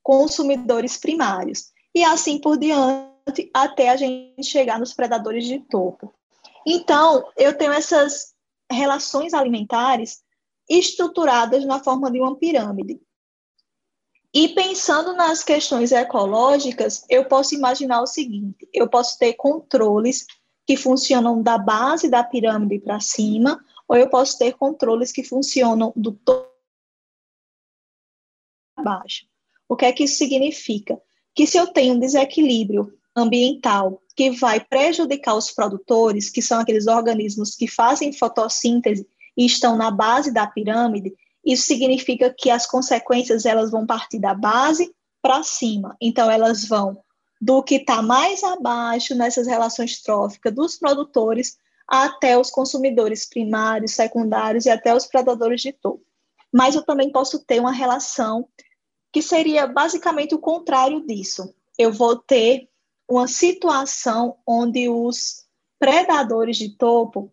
consumidores 0.02 0.96
primários. 0.96 1.72
E 1.94 2.02
assim 2.04 2.38
por 2.38 2.56
diante, 2.56 3.50
até 3.52 3.90
a 3.90 3.96
gente 3.96 4.44
chegar 4.44 4.78
nos 4.78 4.94
predadores 4.94 5.44
de 5.44 5.58
topo. 5.68 6.15
Então, 6.66 7.30
eu 7.36 7.56
tenho 7.56 7.72
essas 7.72 8.34
relações 8.68 9.32
alimentares 9.32 10.24
estruturadas 10.68 11.64
na 11.64 11.82
forma 11.82 12.10
de 12.10 12.20
uma 12.20 12.36
pirâmide. 12.36 13.00
E 14.34 14.48
pensando 14.48 15.14
nas 15.14 15.44
questões 15.44 15.92
ecológicas, 15.92 17.04
eu 17.08 17.24
posso 17.26 17.54
imaginar 17.54 18.02
o 18.02 18.06
seguinte: 18.06 18.68
eu 18.74 18.88
posso 18.88 19.16
ter 19.16 19.34
controles 19.34 20.26
que 20.66 20.76
funcionam 20.76 21.40
da 21.40 21.56
base 21.56 22.10
da 22.10 22.24
pirâmide 22.24 22.80
para 22.80 22.98
cima, 22.98 23.64
ou 23.86 23.96
eu 23.96 24.10
posso 24.10 24.36
ter 24.36 24.52
controles 24.54 25.12
que 25.12 25.22
funcionam 25.22 25.92
do 25.94 26.12
topo 26.12 26.50
para 28.74 28.84
baixo. 28.84 29.26
O 29.68 29.76
que 29.76 29.84
é 29.84 29.92
que 29.92 30.04
isso 30.04 30.16
significa? 30.16 31.00
Que 31.32 31.46
se 31.46 31.56
eu 31.56 31.68
tenho 31.68 31.94
um 31.94 31.98
desequilíbrio 31.98 32.92
ambiental 33.16 34.02
que 34.14 34.30
vai 34.30 34.60
prejudicar 34.60 35.34
os 35.34 35.50
produtores, 35.50 36.30
que 36.30 36.42
são 36.42 36.60
aqueles 36.60 36.86
organismos 36.86 37.56
que 37.56 37.66
fazem 37.66 38.12
fotossíntese 38.12 39.06
e 39.36 39.46
estão 39.46 39.76
na 39.76 39.90
base 39.90 40.32
da 40.32 40.46
pirâmide, 40.46 41.14
isso 41.44 41.64
significa 41.66 42.34
que 42.36 42.50
as 42.50 42.66
consequências 42.66 43.46
elas 43.46 43.70
vão 43.70 43.86
partir 43.86 44.18
da 44.18 44.34
base 44.34 44.92
para 45.22 45.42
cima. 45.42 45.96
Então 46.00 46.30
elas 46.30 46.66
vão 46.66 47.02
do 47.40 47.62
que 47.62 47.76
está 47.76 48.02
mais 48.02 48.42
abaixo 48.42 49.14
nessas 49.14 49.46
relações 49.46 50.02
tróficas 50.02 50.54
dos 50.54 50.76
produtores 50.76 51.56
até 51.86 52.36
os 52.36 52.50
consumidores 52.50 53.26
primários, 53.28 53.92
secundários 53.92 54.66
e 54.66 54.70
até 54.70 54.94
os 54.94 55.06
predadores 55.06 55.60
de 55.60 55.72
topo. 55.72 56.02
Mas 56.52 56.74
eu 56.74 56.82
também 56.82 57.12
posso 57.12 57.38
ter 57.44 57.60
uma 57.60 57.72
relação 57.72 58.48
que 59.12 59.22
seria 59.22 59.66
basicamente 59.66 60.34
o 60.34 60.38
contrário 60.38 61.06
disso. 61.06 61.54
Eu 61.78 61.92
vou 61.92 62.16
ter 62.16 62.68
uma 63.08 63.28
situação 63.28 64.36
onde 64.46 64.88
os 64.88 65.44
predadores 65.78 66.56
de 66.56 66.76
topo 66.76 67.32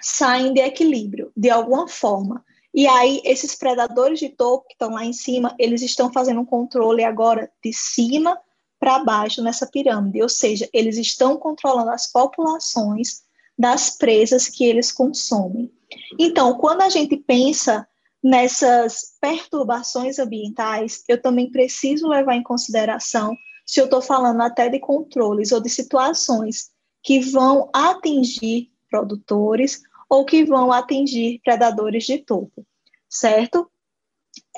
saem 0.00 0.52
de 0.52 0.60
equilíbrio, 0.60 1.32
de 1.36 1.50
alguma 1.50 1.88
forma. 1.88 2.44
E 2.74 2.86
aí, 2.86 3.20
esses 3.24 3.54
predadores 3.54 4.18
de 4.18 4.30
topo 4.30 4.66
que 4.66 4.74
estão 4.74 4.90
lá 4.90 5.04
em 5.04 5.12
cima, 5.12 5.54
eles 5.58 5.82
estão 5.82 6.12
fazendo 6.12 6.40
um 6.40 6.46
controle 6.46 7.04
agora 7.04 7.50
de 7.62 7.72
cima 7.72 8.38
para 8.80 9.04
baixo 9.04 9.42
nessa 9.42 9.66
pirâmide, 9.66 10.22
ou 10.22 10.28
seja, 10.28 10.68
eles 10.72 10.96
estão 10.96 11.36
controlando 11.36 11.90
as 11.90 12.10
populações 12.10 13.22
das 13.56 13.90
presas 13.90 14.48
que 14.48 14.64
eles 14.64 14.90
consomem. 14.90 15.70
Então, 16.18 16.54
quando 16.54 16.80
a 16.80 16.88
gente 16.88 17.16
pensa 17.16 17.86
nessas 18.22 19.16
perturbações 19.20 20.18
ambientais, 20.18 21.04
eu 21.08 21.20
também 21.20 21.50
preciso 21.50 22.08
levar 22.08 22.34
em 22.34 22.42
consideração 22.42 23.36
se 23.64 23.80
eu 23.80 23.84
estou 23.84 24.02
falando 24.02 24.40
até 24.40 24.68
de 24.68 24.78
controles 24.78 25.52
ou 25.52 25.60
de 25.60 25.68
situações 25.68 26.70
que 27.02 27.20
vão 27.20 27.70
atingir 27.72 28.70
produtores 28.90 29.82
ou 30.08 30.24
que 30.24 30.44
vão 30.44 30.70
atingir 30.70 31.40
predadores 31.42 32.04
de 32.04 32.18
topo, 32.18 32.66
certo? 33.08 33.70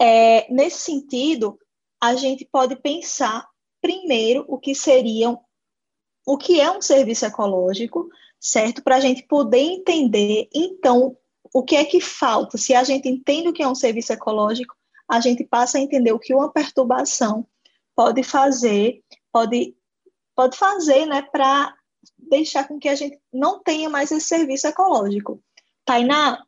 É, 0.00 0.52
nesse 0.52 0.80
sentido, 0.80 1.58
a 2.02 2.14
gente 2.16 2.44
pode 2.44 2.76
pensar 2.76 3.46
primeiro 3.80 4.44
o 4.48 4.58
que 4.58 4.74
seriam, 4.74 5.40
o 6.26 6.36
que 6.36 6.60
é 6.60 6.70
um 6.70 6.82
serviço 6.82 7.24
ecológico, 7.24 8.08
certo? 8.40 8.82
Para 8.82 8.96
a 8.96 9.00
gente 9.00 9.22
poder 9.26 9.60
entender, 9.60 10.48
então, 10.52 11.16
o 11.52 11.62
que 11.62 11.76
é 11.76 11.84
que 11.84 12.00
falta. 12.00 12.58
Se 12.58 12.74
a 12.74 12.82
gente 12.82 13.08
entende 13.08 13.48
o 13.48 13.52
que 13.52 13.62
é 13.62 13.68
um 13.68 13.74
serviço 13.74 14.12
ecológico, 14.12 14.74
a 15.08 15.20
gente 15.20 15.44
passa 15.44 15.78
a 15.78 15.80
entender 15.80 16.12
o 16.12 16.18
que 16.18 16.34
uma 16.34 16.50
perturbação 16.50 17.46
pode 17.94 18.22
fazer, 18.22 19.02
pode, 19.32 19.76
pode 20.34 20.56
fazer, 20.56 21.06
né, 21.06 21.22
para 21.22 21.74
deixar 22.18 22.66
com 22.66 22.78
que 22.78 22.88
a 22.88 22.94
gente 22.94 23.18
não 23.32 23.62
tenha 23.62 23.88
mais 23.88 24.10
esse 24.10 24.26
serviço 24.26 24.66
ecológico. 24.66 25.42
Tainá, 25.84 26.42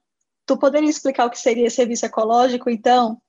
tu 0.47 0.57
poderia 0.57 0.89
explicar 0.89 1.27
o 1.27 1.31
que 1.31 1.39
seria 1.39 1.71
serviço 1.71 2.07
ecológico, 2.07 2.71
então? 2.71 3.21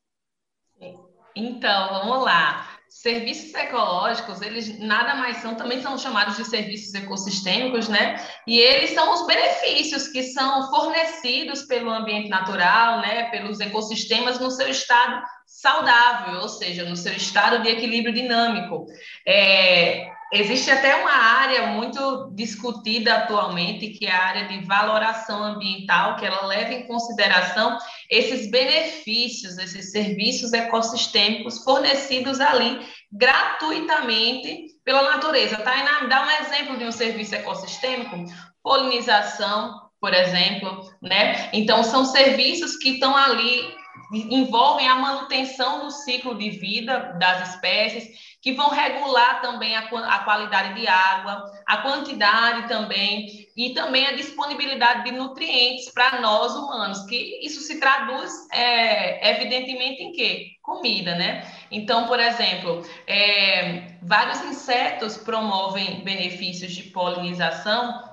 Então, 1.35 1.89
vamos 1.89 2.23
lá. 2.23 2.76
Serviços 3.07 3.53
ecológicos, 3.53 4.41
eles 4.41 4.79
nada 4.79 5.15
mais 5.15 5.37
são, 5.37 5.55
também 5.55 5.81
são 5.81 5.97
chamados 5.97 6.35
de 6.35 6.43
serviços 6.43 6.93
ecossistêmicos, 6.93 7.87
né? 7.87 8.21
E 8.45 8.59
eles 8.59 8.89
são 8.89 9.13
os 9.13 9.25
benefícios 9.25 10.09
que 10.09 10.23
são 10.23 10.69
fornecidos 10.69 11.61
pelo 11.61 11.89
ambiente 11.89 12.27
natural, 12.27 12.99
né? 12.99 13.29
Pelos 13.29 13.61
ecossistemas 13.61 14.41
no 14.41 14.51
seu 14.51 14.67
estado 14.67 15.23
saudável, 15.45 16.41
ou 16.41 16.49
seja, 16.49 16.83
no 16.83 16.97
seu 16.97 17.13
estado 17.13 17.63
de 17.63 17.69
equilíbrio 17.69 18.13
dinâmico. 18.13 18.85
É, 19.25 20.09
existe 20.33 20.69
até 20.69 20.97
uma 20.97 21.13
área 21.13 21.67
muito 21.67 22.31
discutida 22.35 23.13
atualmente, 23.13 23.87
que 23.87 24.05
é 24.05 24.11
a 24.11 24.25
área 24.25 24.47
de 24.49 24.65
valoração 24.65 25.41
ambiental, 25.41 26.17
que 26.17 26.25
ela 26.25 26.45
leva 26.45 26.73
em 26.73 26.85
consideração 26.85 27.77
esses 28.09 28.51
benefícios, 28.51 29.57
esses 29.57 29.91
serviços 29.91 30.51
ecossistêmicos 30.51 31.63
fornecidos 31.63 32.41
ali 32.41 32.85
gratuitamente 33.11 34.67
pela 34.83 35.03
natureza. 35.03 35.57
Tainá, 35.57 36.05
dá 36.07 36.25
um 36.25 36.45
exemplo 36.45 36.77
de 36.77 36.85
um 36.85 36.91
serviço 36.91 37.35
ecossistêmico? 37.35 38.15
Polinização, 38.63 39.89
por 39.99 40.13
exemplo, 40.13 40.89
né? 41.01 41.49
Então, 41.53 41.83
são 41.83 42.05
serviços 42.05 42.75
que 42.77 42.91
estão 42.91 43.15
ali 43.15 43.75
envolvem 44.11 44.87
a 44.87 44.95
manutenção 44.95 45.85
do 45.85 45.91
ciclo 45.91 46.37
de 46.37 46.49
vida 46.51 47.15
das 47.19 47.49
espécies, 47.49 48.07
que 48.41 48.53
vão 48.53 48.69
regular 48.69 49.41
também 49.41 49.75
a, 49.75 49.81
a, 49.81 50.19
qualidade 50.19 50.79
de 50.79 50.87
água, 50.87 51.43
a 51.65 51.77
quantidade 51.77 52.67
também, 52.67 53.27
e 53.57 53.73
também 53.73 54.05
a 54.07 54.13
disponibilidade 54.13 55.03
de 55.03 55.11
nutrientes 55.11 55.89
para 55.91 56.21
nós 56.21 56.55
humanos, 56.55 57.03
que 57.05 57.45
isso 57.45 57.59
se 57.61 57.79
traduz, 57.79 58.31
é, 58.53 59.31
evidentemente, 59.31 60.01
em 60.01 60.11
quê? 60.11 60.47
Comida, 60.61 61.15
né? 61.15 61.45
Então, 61.71 62.07
por 62.07 62.19
exemplo, 62.19 62.85
é, 63.05 63.97
vários 64.01 64.41
insetos 64.43 65.17
promovem 65.17 66.03
benefícios 66.03 66.73
de 66.73 66.83
polinização 66.83 68.06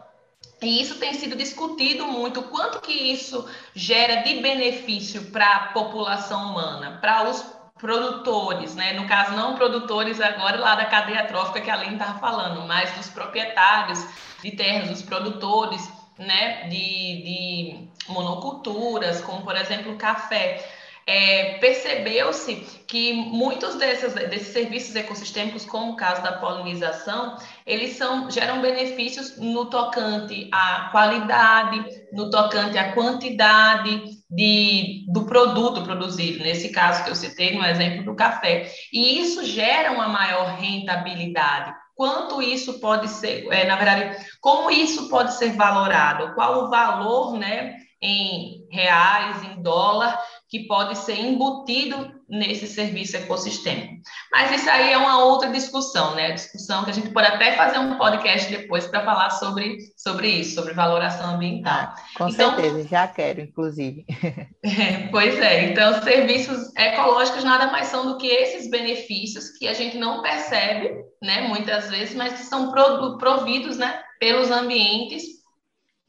e 0.64 0.80
isso 0.80 0.96
tem 0.96 1.12
sido 1.14 1.36
discutido 1.36 2.06
muito, 2.06 2.42
quanto 2.44 2.80
que 2.80 2.92
isso 2.92 3.46
gera 3.74 4.22
de 4.22 4.40
benefício 4.40 5.30
para 5.30 5.54
a 5.54 5.58
população 5.68 6.50
humana, 6.50 6.98
para 7.00 7.28
os 7.28 7.44
produtores, 7.78 8.74
né? 8.74 8.94
No 8.94 9.06
caso, 9.06 9.32
não 9.32 9.54
produtores 9.54 10.20
agora 10.20 10.58
lá 10.58 10.74
da 10.74 10.86
cadeia 10.86 11.26
trófica 11.26 11.60
que 11.60 11.70
a 11.70 11.74
Aline 11.74 11.94
estava 11.94 12.18
falando, 12.18 12.66
mas 12.66 12.90
dos 12.92 13.08
proprietários 13.08 14.04
de 14.42 14.52
terras, 14.52 14.88
dos 14.88 15.02
produtores, 15.02 15.86
né? 16.18 16.66
De, 16.68 16.76
de 16.76 17.88
monoculturas, 18.08 19.20
como 19.20 19.42
por 19.42 19.56
exemplo 19.56 19.92
o 19.92 19.96
café 19.96 20.66
é, 21.06 21.58
percebeu-se 21.58 22.56
que 22.86 23.12
muitos 23.12 23.74
desses, 23.74 24.14
desses 24.14 24.48
serviços 24.48 24.96
ecossistêmicos, 24.96 25.64
como 25.64 25.92
o 25.92 25.96
caso 25.96 26.22
da 26.22 26.32
polinização, 26.32 27.36
eles 27.66 27.96
são, 27.96 28.30
geram 28.30 28.62
benefícios 28.62 29.38
no 29.38 29.66
tocante 29.66 30.48
à 30.52 30.88
qualidade, 30.90 31.84
no 32.12 32.30
tocante 32.30 32.78
à 32.78 32.92
quantidade 32.92 34.02
de, 34.30 35.04
do 35.12 35.26
produto 35.26 35.82
produzido, 35.82 36.42
nesse 36.42 36.70
caso 36.70 37.04
que 37.04 37.10
eu 37.10 37.14
citei 37.14 37.56
no 37.56 37.64
exemplo 37.64 38.04
do 38.04 38.16
café. 38.16 38.70
E 38.92 39.20
isso 39.20 39.44
gera 39.44 39.92
uma 39.92 40.08
maior 40.08 40.56
rentabilidade. 40.56 41.74
Quanto 41.94 42.42
isso 42.42 42.80
pode 42.80 43.08
ser, 43.08 43.46
é, 43.52 43.64
na 43.66 43.76
verdade, 43.76 44.16
como 44.40 44.70
isso 44.70 45.08
pode 45.08 45.34
ser 45.34 45.52
valorado? 45.52 46.34
Qual 46.34 46.64
o 46.64 46.70
valor, 46.70 47.38
né, 47.38 47.76
em 48.02 48.66
reais, 48.70 49.42
em 49.44 49.62
dólar, 49.62 50.20
que 50.48 50.66
pode 50.66 50.96
ser 50.98 51.18
embutido 51.18 52.12
nesse 52.28 52.66
serviço 52.66 53.16
ecossistêmico. 53.16 54.02
Mas 54.30 54.50
isso 54.52 54.68
aí 54.70 54.92
é 54.92 54.98
uma 54.98 55.24
outra 55.24 55.50
discussão, 55.50 56.14
né? 56.14 56.32
Discussão 56.32 56.84
que 56.84 56.90
a 56.90 56.94
gente 56.94 57.10
pode 57.10 57.26
até 57.26 57.52
fazer 57.52 57.78
um 57.78 57.96
podcast 57.96 58.50
depois 58.50 58.86
para 58.86 59.04
falar 59.04 59.30
sobre, 59.30 59.78
sobre 59.96 60.28
isso, 60.28 60.54
sobre 60.54 60.74
valoração 60.74 61.34
ambiental. 61.34 61.72
Ah, 61.74 61.96
com 62.16 62.28
então, 62.28 62.54
certeza, 62.54 62.88
já 62.88 63.06
quero, 63.08 63.40
inclusive. 63.40 64.04
pois 65.10 65.38
é, 65.38 65.70
então 65.70 66.02
serviços 66.02 66.74
ecológicos 66.76 67.44
nada 67.44 67.70
mais 67.70 67.88
são 67.88 68.06
do 68.06 68.18
que 68.18 68.26
esses 68.26 68.70
benefícios 68.70 69.50
que 69.50 69.66
a 69.66 69.74
gente 69.74 69.98
não 69.98 70.22
percebe, 70.22 70.94
né, 71.22 71.42
muitas 71.48 71.90
vezes, 71.90 72.14
mas 72.14 72.34
que 72.34 72.44
são 72.44 72.72
providos, 73.18 73.76
né, 73.76 74.02
pelos 74.18 74.50
ambientes 74.50 75.34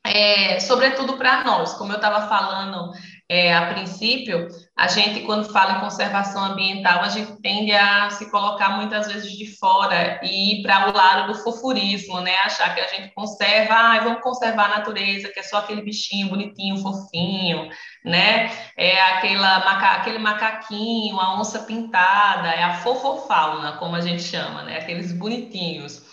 é, 0.05 0.59
sobretudo 0.59 1.17
para 1.17 1.43
nós, 1.43 1.73
como 1.73 1.91
eu 1.91 1.95
estava 1.95 2.27
falando 2.27 2.91
é, 3.27 3.55
a 3.55 3.73
princípio, 3.73 4.47
a 4.77 4.87
gente, 4.87 5.21
quando 5.21 5.51
fala 5.51 5.77
em 5.77 5.79
conservação 5.79 6.43
ambiental, 6.43 7.01
a 7.01 7.09
gente 7.09 7.41
tende 7.41 7.71
a 7.71 8.07
se 8.11 8.29
colocar 8.29 8.77
muitas 8.77 9.07
vezes 9.07 9.31
de 9.31 9.57
fora 9.57 10.19
e 10.21 10.59
ir 10.59 10.61
para 10.61 10.89
o 10.89 10.93
lado 10.93 11.33
do 11.33 11.39
fofurismo, 11.39 12.21
né? 12.21 12.35
Achar 12.39 12.75
que 12.75 12.81
a 12.81 12.87
gente 12.87 13.11
conserva, 13.15 13.73
ah, 13.73 13.99
vamos 14.03 14.21
conservar 14.21 14.65
a 14.65 14.77
natureza, 14.77 15.29
que 15.29 15.39
é 15.39 15.43
só 15.43 15.57
aquele 15.57 15.81
bichinho 15.81 16.29
bonitinho, 16.29 16.77
fofinho, 16.77 17.67
né? 18.03 18.51
É 18.77 19.01
aquela, 19.13 19.59
maca, 19.65 19.87
aquele 19.87 20.19
macaquinho, 20.19 21.19
a 21.19 21.39
onça 21.39 21.59
pintada, 21.63 22.49
é 22.49 22.61
a 22.61 22.75
fofofauna, 22.75 23.77
como 23.77 23.95
a 23.95 24.01
gente 24.01 24.21
chama, 24.21 24.61
né? 24.61 24.77
Aqueles 24.77 25.11
bonitinhos. 25.11 26.03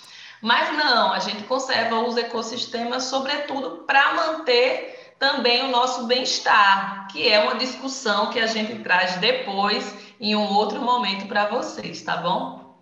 Mas 0.41 0.77
não, 0.79 1.13
a 1.13 1.19
gente 1.19 1.43
conserva 1.45 2.01
os 2.01 2.17
ecossistemas, 2.17 3.05
sobretudo, 3.05 3.85
para 3.87 4.15
manter 4.15 5.02
também 5.23 5.63
o 5.63 5.69
nosso 5.69 6.09
bem-estar, 6.09 7.07
que 7.07 7.29
é 7.29 7.39
uma 7.45 7.55
discussão 7.55 8.31
que 8.31 8.41
a 8.41 8.47
gente 8.49 8.83
traz 8.83 9.19
depois, 9.19 9.95
em 10.19 10.35
um 10.35 10.53
outro 10.53 10.83
momento 10.83 11.29
para 11.29 11.49
vocês, 11.49 12.03
tá 12.03 12.17
bom? 12.17 12.81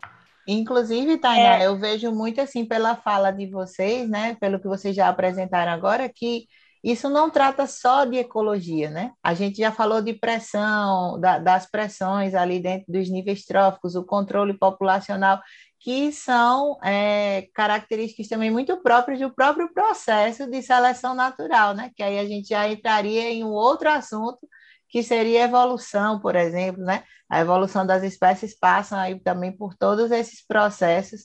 Inclusive, 0.49 1.19
Tainá, 1.19 1.59
é. 1.59 1.67
eu 1.67 1.79
vejo 1.79 2.11
muito 2.11 2.41
assim 2.41 2.65
pela 2.65 2.97
fala 2.97 3.31
de 3.31 3.47
vocês, 3.47 4.09
né? 4.09 4.39
Pelo 4.41 4.59
que 4.59 4.67
vocês 4.67 4.97
já 4.97 5.11
apresentaram 5.11 5.71
agora, 5.71 6.09
que 6.09 6.47
isso 6.83 7.11
não 7.11 7.29
trata 7.29 7.67
só 7.67 8.07
de 8.07 8.17
ecologia, 8.17 8.89
né? 8.89 9.13
A 9.23 9.35
gente 9.35 9.59
já 9.59 9.71
falou 9.71 10.01
de 10.01 10.15
pressão, 10.15 11.21
da, 11.21 11.39
das 11.39 11.71
pressões 11.71 12.35
ali 12.35 12.59
dentro 12.59 12.91
dos 12.91 13.11
níveis 13.11 13.45
tróficos, 13.45 13.95
o 13.95 14.03
controle 14.03 14.55
populacional, 14.55 15.39
que 15.81 16.13
são 16.13 16.79
é, 16.85 17.49
características 17.55 18.29
também 18.29 18.51
muito 18.51 18.77
próprias 18.83 19.19
do 19.19 19.35
próprio 19.35 19.73
processo 19.73 20.47
de 20.47 20.63
seleção 20.63 21.15
natural, 21.15 21.75
né? 21.75 21.91
Que 21.97 22.03
aí 22.03 22.19
a 22.19 22.27
gente 22.27 22.49
já 22.51 22.69
entraria 22.69 23.31
em 23.31 23.43
um 23.43 23.49
outro 23.51 23.89
assunto, 23.89 24.47
que 24.91 25.03
seria 25.03 25.45
evolução, 25.45 26.21
por 26.21 26.37
exemplo, 26.37 26.83
né? 26.85 27.03
A 27.31 27.41
evolução 27.41 27.87
das 27.87 28.03
espécies 28.03 28.59
passa 28.59 29.01
aí 29.01 29.19
também 29.21 29.57
por 29.57 29.75
todos 29.75 30.11
esses 30.11 30.45
processos 30.47 31.23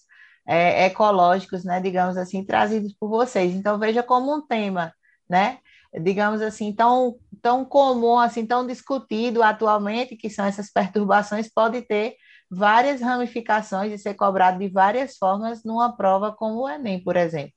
é, 0.48 0.86
ecológicos, 0.86 1.66
né? 1.66 1.82
Digamos 1.82 2.16
assim, 2.16 2.46
trazidos 2.46 2.94
por 2.98 3.10
vocês. 3.10 3.54
Então, 3.54 3.78
veja 3.78 4.02
como 4.04 4.34
um 4.34 4.46
tema, 4.46 4.94
né? 5.30 5.60
digamos 6.02 6.42
assim, 6.42 6.74
tão, 6.74 7.16
tão 7.42 7.64
comum, 7.64 8.20
assim, 8.20 8.46
tão 8.46 8.68
discutido 8.68 9.42
atualmente, 9.42 10.18
que 10.18 10.30
são 10.30 10.46
essas 10.46 10.70
perturbações, 10.70 11.50
pode 11.50 11.82
ter 11.84 12.16
várias 12.50 13.02
ramificações 13.02 13.92
e 13.92 13.98
ser 13.98 14.14
cobrado 14.14 14.60
de 14.60 14.68
várias 14.68 15.18
formas 15.18 15.64
numa 15.64 15.96
prova 15.96 16.32
como 16.32 16.62
o 16.62 16.70
Enem, 16.70 17.04
por 17.04 17.16
exemplo. 17.16 17.54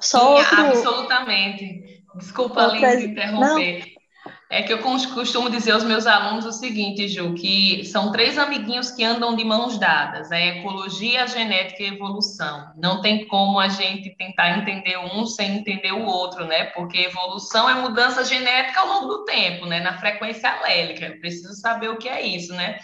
Só 0.00 0.36
outro... 0.36 0.60
Absolutamente. 0.60 2.04
Desculpa, 2.16 2.64
Outra... 2.64 2.94
Lins, 2.94 3.04
interromper. 3.04 3.78
Não. 3.80 3.96
É 4.48 4.62
que 4.62 4.72
eu 4.72 4.78
costumo 4.78 5.50
dizer 5.50 5.72
aos 5.72 5.84
meus 5.84 6.06
alunos 6.06 6.44
o 6.44 6.52
seguinte, 6.52 7.08
Ju, 7.08 7.34
que 7.34 7.84
são 7.84 8.12
três 8.12 8.38
amiguinhos 8.38 8.90
que 8.90 9.04
andam 9.04 9.34
de 9.34 9.44
mãos 9.44 9.76
dadas, 9.78 10.30
é 10.30 10.58
ecologia, 10.58 11.26
genética 11.26 11.82
e 11.82 11.88
evolução. 11.88 12.72
Não 12.76 13.00
tem 13.00 13.26
como 13.26 13.58
a 13.58 13.68
gente 13.68 14.16
tentar 14.16 14.58
entender 14.58 14.98
um 14.98 15.26
sem 15.26 15.58
entender 15.58 15.92
o 15.92 16.06
outro, 16.06 16.44
né? 16.44 16.66
Porque 16.66 16.98
evolução 16.98 17.68
é 17.68 17.74
mudança 17.74 18.24
genética 18.24 18.80
ao 18.80 18.88
longo 18.88 19.06
do 19.08 19.24
tempo, 19.24 19.66
né? 19.66 19.80
Na 19.80 19.98
frequência 19.98 20.48
alélica. 20.48 21.16
Preciso 21.20 21.52
saber 21.54 21.88
o 21.90 21.98
que 21.98 22.08
é 22.08 22.24
isso, 22.24 22.54
né? 22.54 22.78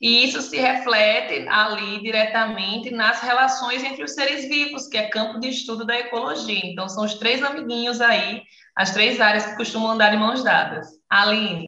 E 0.00 0.24
isso 0.24 0.42
se 0.42 0.56
reflete 0.58 1.46
ali 1.48 2.02
diretamente 2.02 2.90
nas 2.90 3.20
relações 3.20 3.82
entre 3.82 4.04
os 4.04 4.12
seres 4.12 4.46
vivos, 4.46 4.88
que 4.88 4.96
é 4.96 5.08
campo 5.08 5.40
de 5.40 5.48
estudo 5.48 5.86
da 5.86 5.98
ecologia. 5.98 6.60
Então, 6.64 6.88
são 6.88 7.04
os 7.04 7.14
três 7.14 7.42
amiguinhos 7.42 8.00
aí, 8.00 8.42
as 8.74 8.92
três 8.92 9.20
áreas 9.20 9.46
que 9.46 9.56
costumam 9.56 9.92
andar 9.92 10.10
de 10.10 10.18
mãos 10.18 10.44
dadas. 10.44 10.88
Aline. 11.08 11.66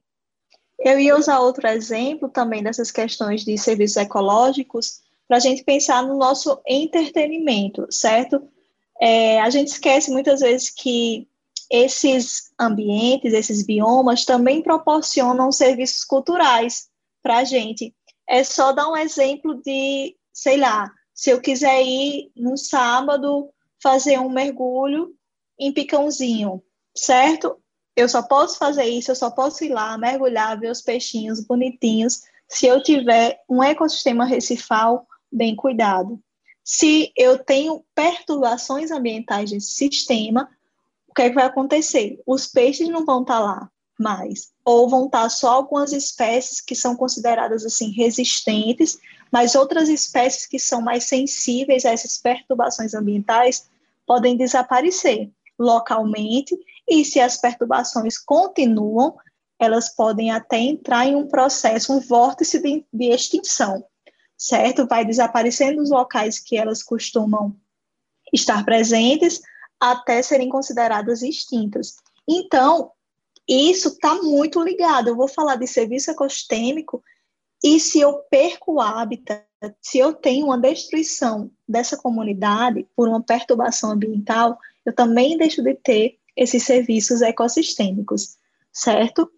Eu 0.78 1.00
ia 1.00 1.16
usar 1.16 1.40
outro 1.40 1.66
exemplo 1.66 2.28
também 2.28 2.62
dessas 2.62 2.90
questões 2.90 3.44
de 3.44 3.56
serviços 3.58 3.96
ecológicos 3.96 5.00
para 5.26 5.38
a 5.38 5.40
gente 5.40 5.64
pensar 5.64 6.02
no 6.02 6.16
nosso 6.16 6.60
entretenimento, 6.66 7.86
certo? 7.90 8.42
É, 9.00 9.40
a 9.40 9.50
gente 9.50 9.68
esquece 9.68 10.10
muitas 10.10 10.40
vezes 10.40 10.70
que 10.70 11.26
esses 11.70 12.50
ambientes, 12.58 13.32
esses 13.32 13.64
biomas 13.64 14.24
também 14.24 14.62
proporcionam 14.62 15.52
serviços 15.52 16.04
culturais 16.04 16.88
para 17.22 17.38
a 17.38 17.44
gente 17.44 17.94
é 18.28 18.44
só 18.44 18.72
dar 18.72 18.88
um 18.88 18.96
exemplo 18.96 19.54
de, 19.62 20.14
sei 20.32 20.58
lá, 20.58 20.92
se 21.14 21.30
eu 21.30 21.40
quiser 21.40 21.82
ir 21.82 22.30
no 22.36 22.56
sábado 22.58 23.48
fazer 23.82 24.18
um 24.20 24.28
mergulho 24.28 25.14
em 25.58 25.72
Picãozinho, 25.72 26.62
certo? 26.94 27.56
Eu 27.96 28.08
só 28.08 28.22
posso 28.22 28.58
fazer 28.58 28.84
isso, 28.84 29.10
eu 29.10 29.16
só 29.16 29.30
posso 29.30 29.64
ir 29.64 29.70
lá, 29.70 29.96
mergulhar, 29.96 30.60
ver 30.60 30.70
os 30.70 30.82
peixinhos 30.82 31.40
bonitinhos, 31.40 32.20
se 32.46 32.66
eu 32.66 32.82
tiver 32.82 33.40
um 33.48 33.62
ecossistema 33.62 34.24
recifal 34.24 35.06
bem 35.32 35.56
cuidado. 35.56 36.20
Se 36.62 37.10
eu 37.16 37.38
tenho 37.38 37.82
perturbações 37.94 38.90
ambientais 38.90 39.50
desse 39.50 39.72
sistema, 39.72 40.48
o 41.08 41.14
que, 41.14 41.22
é 41.22 41.28
que 41.30 41.34
vai 41.34 41.46
acontecer? 41.46 42.20
Os 42.26 42.46
peixes 42.46 42.88
não 42.88 43.04
vão 43.04 43.22
estar 43.22 43.40
lá 43.40 43.70
mais, 43.98 44.52
ou 44.64 44.88
vão 44.88 45.06
estar 45.06 45.28
só 45.28 45.54
algumas 45.54 45.92
espécies 45.92 46.60
que 46.60 46.74
são 46.74 46.94
consideradas 46.94 47.64
assim 47.64 47.90
resistentes, 47.90 48.98
mas 49.30 49.54
outras 49.54 49.88
espécies 49.88 50.46
que 50.46 50.58
são 50.58 50.80
mais 50.80 51.04
sensíveis 51.04 51.84
a 51.84 51.90
essas 51.90 52.18
perturbações 52.18 52.94
ambientais 52.94 53.68
podem 54.06 54.36
desaparecer 54.36 55.30
localmente, 55.58 56.56
e 56.86 57.04
se 57.04 57.18
as 57.18 57.36
perturbações 57.36 58.16
continuam, 58.16 59.16
elas 59.58 59.88
podem 59.88 60.30
até 60.30 60.58
entrar 60.58 61.06
em 61.06 61.16
um 61.16 61.26
processo, 61.26 61.92
um 61.92 62.00
vórtice 62.00 62.60
de, 62.60 62.86
de 62.92 63.06
extinção, 63.06 63.84
certo? 64.36 64.86
Vai 64.86 65.04
desaparecendo 65.04 65.82
os 65.82 65.90
locais 65.90 66.38
que 66.38 66.56
elas 66.56 66.82
costumam 66.82 67.56
estar 68.32 68.64
presentes 68.64 69.40
até 69.80 70.22
serem 70.22 70.48
consideradas 70.48 71.22
extintas. 71.22 71.96
Então, 72.26 72.92
isso 73.48 73.88
está 73.88 74.14
muito 74.16 74.62
ligado. 74.62 75.08
Eu 75.08 75.16
vou 75.16 75.28
falar 75.28 75.56
de 75.56 75.66
serviço 75.66 76.10
ecossistêmico 76.10 77.02
e 77.62 77.80
se 77.80 78.00
eu 78.00 78.18
perco 78.30 78.74
o 78.74 78.80
hábitat, 78.80 79.44
se 79.80 79.98
eu 79.98 80.12
tenho 80.12 80.46
uma 80.46 80.58
destruição 80.58 81.50
dessa 81.68 81.96
comunidade 81.96 82.86
por 82.94 83.08
uma 83.08 83.22
perturbação 83.22 83.90
ambiental, 83.92 84.58
eu 84.84 84.94
também 84.94 85.36
deixo 85.36 85.62
de 85.62 85.74
ter 85.74 86.18
esses 86.36 86.62
serviços 86.62 87.20
ecossistêmicos, 87.20 88.36
certo? 88.72 89.30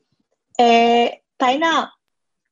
É, 0.58 1.20
Tainá, 1.38 1.90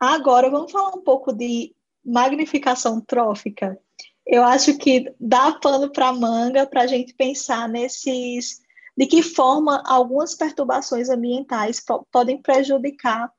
agora 0.01 0.49
vamos 0.49 0.73
falar 0.73 0.97
um 0.97 1.03
pouco 1.03 1.33
de 1.33 1.75
magnificação 2.03 3.01
trófica. 3.01 3.79
Eu 4.27 4.43
acho 4.43 4.79
que 4.79 5.13
dá 5.21 5.53
pano 5.53 5.91
para 5.91 6.13
manga 6.13 6.67
para 6.67 6.83
a 6.83 6.87
gente 6.87 7.13
pensar 7.13 7.69
nesses 7.69 8.63
de 8.99 9.07
que 9.07 9.23
forma 9.23 9.81
algumas 9.87 10.35
perturbações 10.35 11.09
ambientais 11.09 11.81
podem 12.11 12.43
prejudicar 12.43 13.33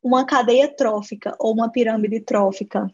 uma 0.00 0.24
cadeia 0.24 0.72
trófica 0.72 1.34
ou 1.40 1.52
uma 1.52 1.68
pirâmide 1.68 2.20
trófica. 2.20 2.86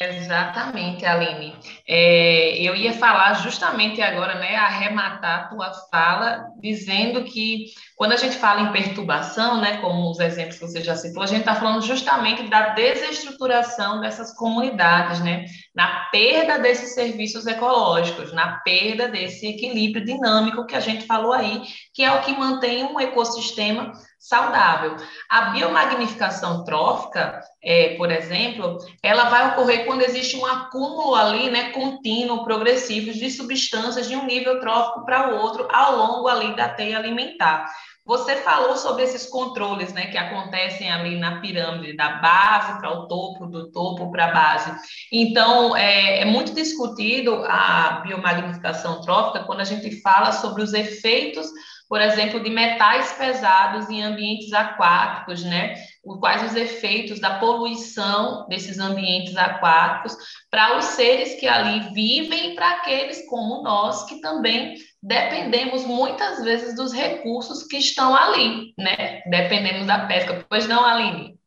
Exatamente, 0.00 1.04
Aline. 1.04 1.56
É, 1.84 2.56
eu 2.62 2.76
ia 2.76 2.92
falar 2.92 3.34
justamente 3.42 4.00
agora, 4.00 4.38
né, 4.38 4.54
arrematar 4.54 5.40
a 5.40 5.48
tua 5.48 5.72
fala, 5.90 6.46
dizendo 6.60 7.24
que 7.24 7.64
quando 7.96 8.12
a 8.12 8.16
gente 8.16 8.36
fala 8.36 8.60
em 8.60 8.70
perturbação, 8.70 9.60
né, 9.60 9.78
como 9.78 10.08
os 10.08 10.20
exemplos 10.20 10.56
que 10.56 10.66
você 10.68 10.84
já 10.84 10.94
citou, 10.94 11.20
a 11.20 11.26
gente 11.26 11.40
está 11.40 11.56
falando 11.56 11.82
justamente 11.82 12.44
da 12.44 12.68
desestruturação 12.74 14.00
dessas 14.00 14.32
comunidades, 14.36 15.18
né, 15.18 15.46
na 15.74 16.04
perda 16.12 16.60
desses 16.60 16.94
serviços 16.94 17.44
ecológicos, 17.44 18.32
na 18.32 18.58
perda 18.58 19.08
desse 19.08 19.48
equilíbrio 19.48 20.04
dinâmico 20.04 20.64
que 20.64 20.76
a 20.76 20.80
gente 20.80 21.06
falou 21.06 21.32
aí, 21.32 21.62
que 21.92 22.04
é 22.04 22.12
o 22.12 22.20
que 22.20 22.38
mantém 22.38 22.84
um 22.84 23.00
ecossistema 23.00 23.90
saudável. 24.18 24.96
A 25.28 25.50
biomagnificação 25.50 26.64
trófica, 26.64 27.40
é, 27.62 27.96
por 27.96 28.10
exemplo, 28.10 28.78
ela 29.02 29.28
vai 29.28 29.50
ocorrer 29.50 29.86
quando 29.86 30.02
existe 30.02 30.36
um 30.36 30.44
acúmulo 30.44 31.14
ali, 31.14 31.50
né, 31.50 31.70
contínuo, 31.70 32.44
progressivo 32.44 33.12
de 33.12 33.30
substâncias 33.30 34.08
de 34.08 34.16
um 34.16 34.26
nível 34.26 34.58
trófico 34.60 35.04
para 35.04 35.32
o 35.32 35.38
outro 35.38 35.68
ao 35.72 35.96
longo 35.96 36.28
ali 36.28 36.54
da 36.56 36.68
teia 36.68 36.98
alimentar. 36.98 37.66
Você 38.08 38.36
falou 38.36 38.74
sobre 38.78 39.02
esses 39.02 39.26
controles, 39.26 39.92
né, 39.92 40.06
que 40.06 40.16
acontecem 40.16 40.90
ali 40.90 41.18
na 41.18 41.42
pirâmide, 41.42 41.94
da 41.94 42.14
base 42.14 42.78
para 42.78 42.90
o 42.90 43.06
topo, 43.06 43.46
do 43.46 43.70
topo 43.70 44.10
para 44.10 44.24
a 44.24 44.32
base. 44.32 44.72
Então, 45.12 45.76
é, 45.76 46.22
é, 46.22 46.24
muito 46.24 46.54
discutido 46.54 47.44
a 47.46 48.00
biomagnificação 48.02 49.02
trófica 49.02 49.44
quando 49.44 49.60
a 49.60 49.64
gente 49.64 50.00
fala 50.00 50.32
sobre 50.32 50.62
os 50.62 50.72
efeitos, 50.72 51.46
por 51.88 52.00
exemplo, 52.02 52.40
de 52.40 52.50
metais 52.50 53.12
pesados 53.12 53.88
em 53.88 54.02
ambientes 54.02 54.52
aquáticos, 54.52 55.42
né? 55.42 55.74
Quais 56.20 56.42
os 56.42 56.54
efeitos 56.54 57.18
da 57.18 57.38
poluição 57.38 58.46
desses 58.48 58.78
ambientes 58.78 59.36
aquáticos 59.36 60.16
para 60.50 60.76
os 60.76 60.84
seres 60.84 61.34
que 61.40 61.48
ali 61.48 61.92
vivem 61.94 62.52
e 62.52 62.54
para 62.54 62.72
aqueles 62.72 63.26
como 63.26 63.62
nós 63.62 64.04
que 64.04 64.20
também 64.20 64.74
dependemos 65.02 65.84
muitas 65.84 66.44
vezes 66.44 66.74
dos 66.74 66.92
recursos 66.92 67.62
que 67.64 67.78
estão 67.78 68.14
ali, 68.14 68.74
né? 68.78 69.22
Dependemos 69.30 69.86
da 69.86 70.06
pesca. 70.06 70.44
Pois 70.48 70.68
não, 70.68 70.84
Aline? 70.84 71.38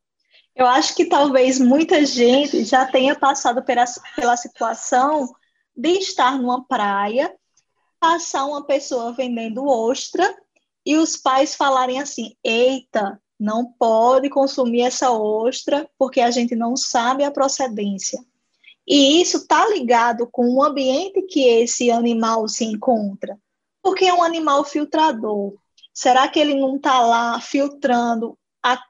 Eu 0.56 0.66
acho 0.68 0.96
que 0.96 1.06
talvez 1.06 1.60
muita 1.60 2.06
gente 2.06 2.64
já 2.66 2.86
tenha 2.86 3.16
passado 3.16 3.64
pela, 3.64 3.86
pela 4.16 4.36
situação 4.36 5.34
de 5.76 5.92
estar 5.92 6.38
numa 6.38 6.66
praia, 6.68 7.34
passar 8.02 8.46
uma 8.46 8.66
pessoa 8.66 9.14
vendendo 9.14 9.68
ostra 9.68 10.36
e 10.84 10.98
os 10.98 11.16
pais 11.16 11.54
falarem 11.54 12.02
assim: 12.02 12.36
eita, 12.44 13.22
não 13.40 13.64
pode 13.66 14.28
consumir 14.30 14.82
essa 14.82 15.12
ostra 15.12 15.88
porque 15.98 16.20
a 16.20 16.32
gente 16.32 16.56
não 16.56 16.76
sabe 16.76 17.24
a 17.24 17.32
procedência. 17.32 18.20
E 18.88 19.22
isso 19.22 19.38
está 19.38 19.68
ligado 19.70 20.28
com 20.28 20.50
o 20.56 20.64
ambiente 20.64 21.22
que 21.22 21.48
esse 21.48 21.92
animal 21.92 22.48
se 22.48 22.66
encontra. 22.66 23.38
Porque 23.82 24.06
é 24.06 24.14
um 24.14 24.24
animal 24.24 24.66
filtrador. 24.66 25.54
Será 25.94 26.28
que 26.28 26.40
ele 26.40 26.56
não 26.56 26.78
está 26.78 27.00
lá 27.02 27.40
filtrando 27.40 28.38
a, 28.64 28.82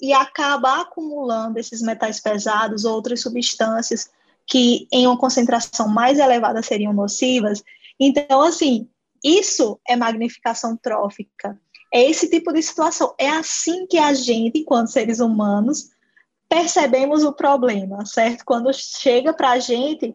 e 0.00 0.12
acaba 0.12 0.80
acumulando 0.80 1.58
esses 1.58 1.82
metais 1.82 2.20
pesados, 2.20 2.84
outras 2.84 3.20
substâncias 3.20 4.10
que 4.46 4.88
em 4.90 5.06
uma 5.06 5.18
concentração 5.18 5.88
mais 5.88 6.18
elevada 6.18 6.62
seriam 6.62 6.92
nocivas? 6.92 7.62
Então, 7.98 8.42
assim, 8.42 8.88
isso 9.22 9.80
é 9.88 9.96
magnificação 9.96 10.76
trófica. 10.76 11.58
É 11.92 12.02
esse 12.02 12.28
tipo 12.28 12.52
de 12.52 12.62
situação. 12.62 13.14
É 13.18 13.28
assim 13.28 13.86
que 13.86 13.98
a 13.98 14.12
gente, 14.12 14.58
enquanto 14.58 14.90
seres 14.90 15.20
humanos, 15.20 15.90
percebemos 16.48 17.24
o 17.24 17.32
problema, 17.32 18.04
certo? 18.04 18.44
Quando 18.44 18.72
chega 18.72 19.32
para 19.32 19.52
a 19.52 19.58
gente, 19.58 20.14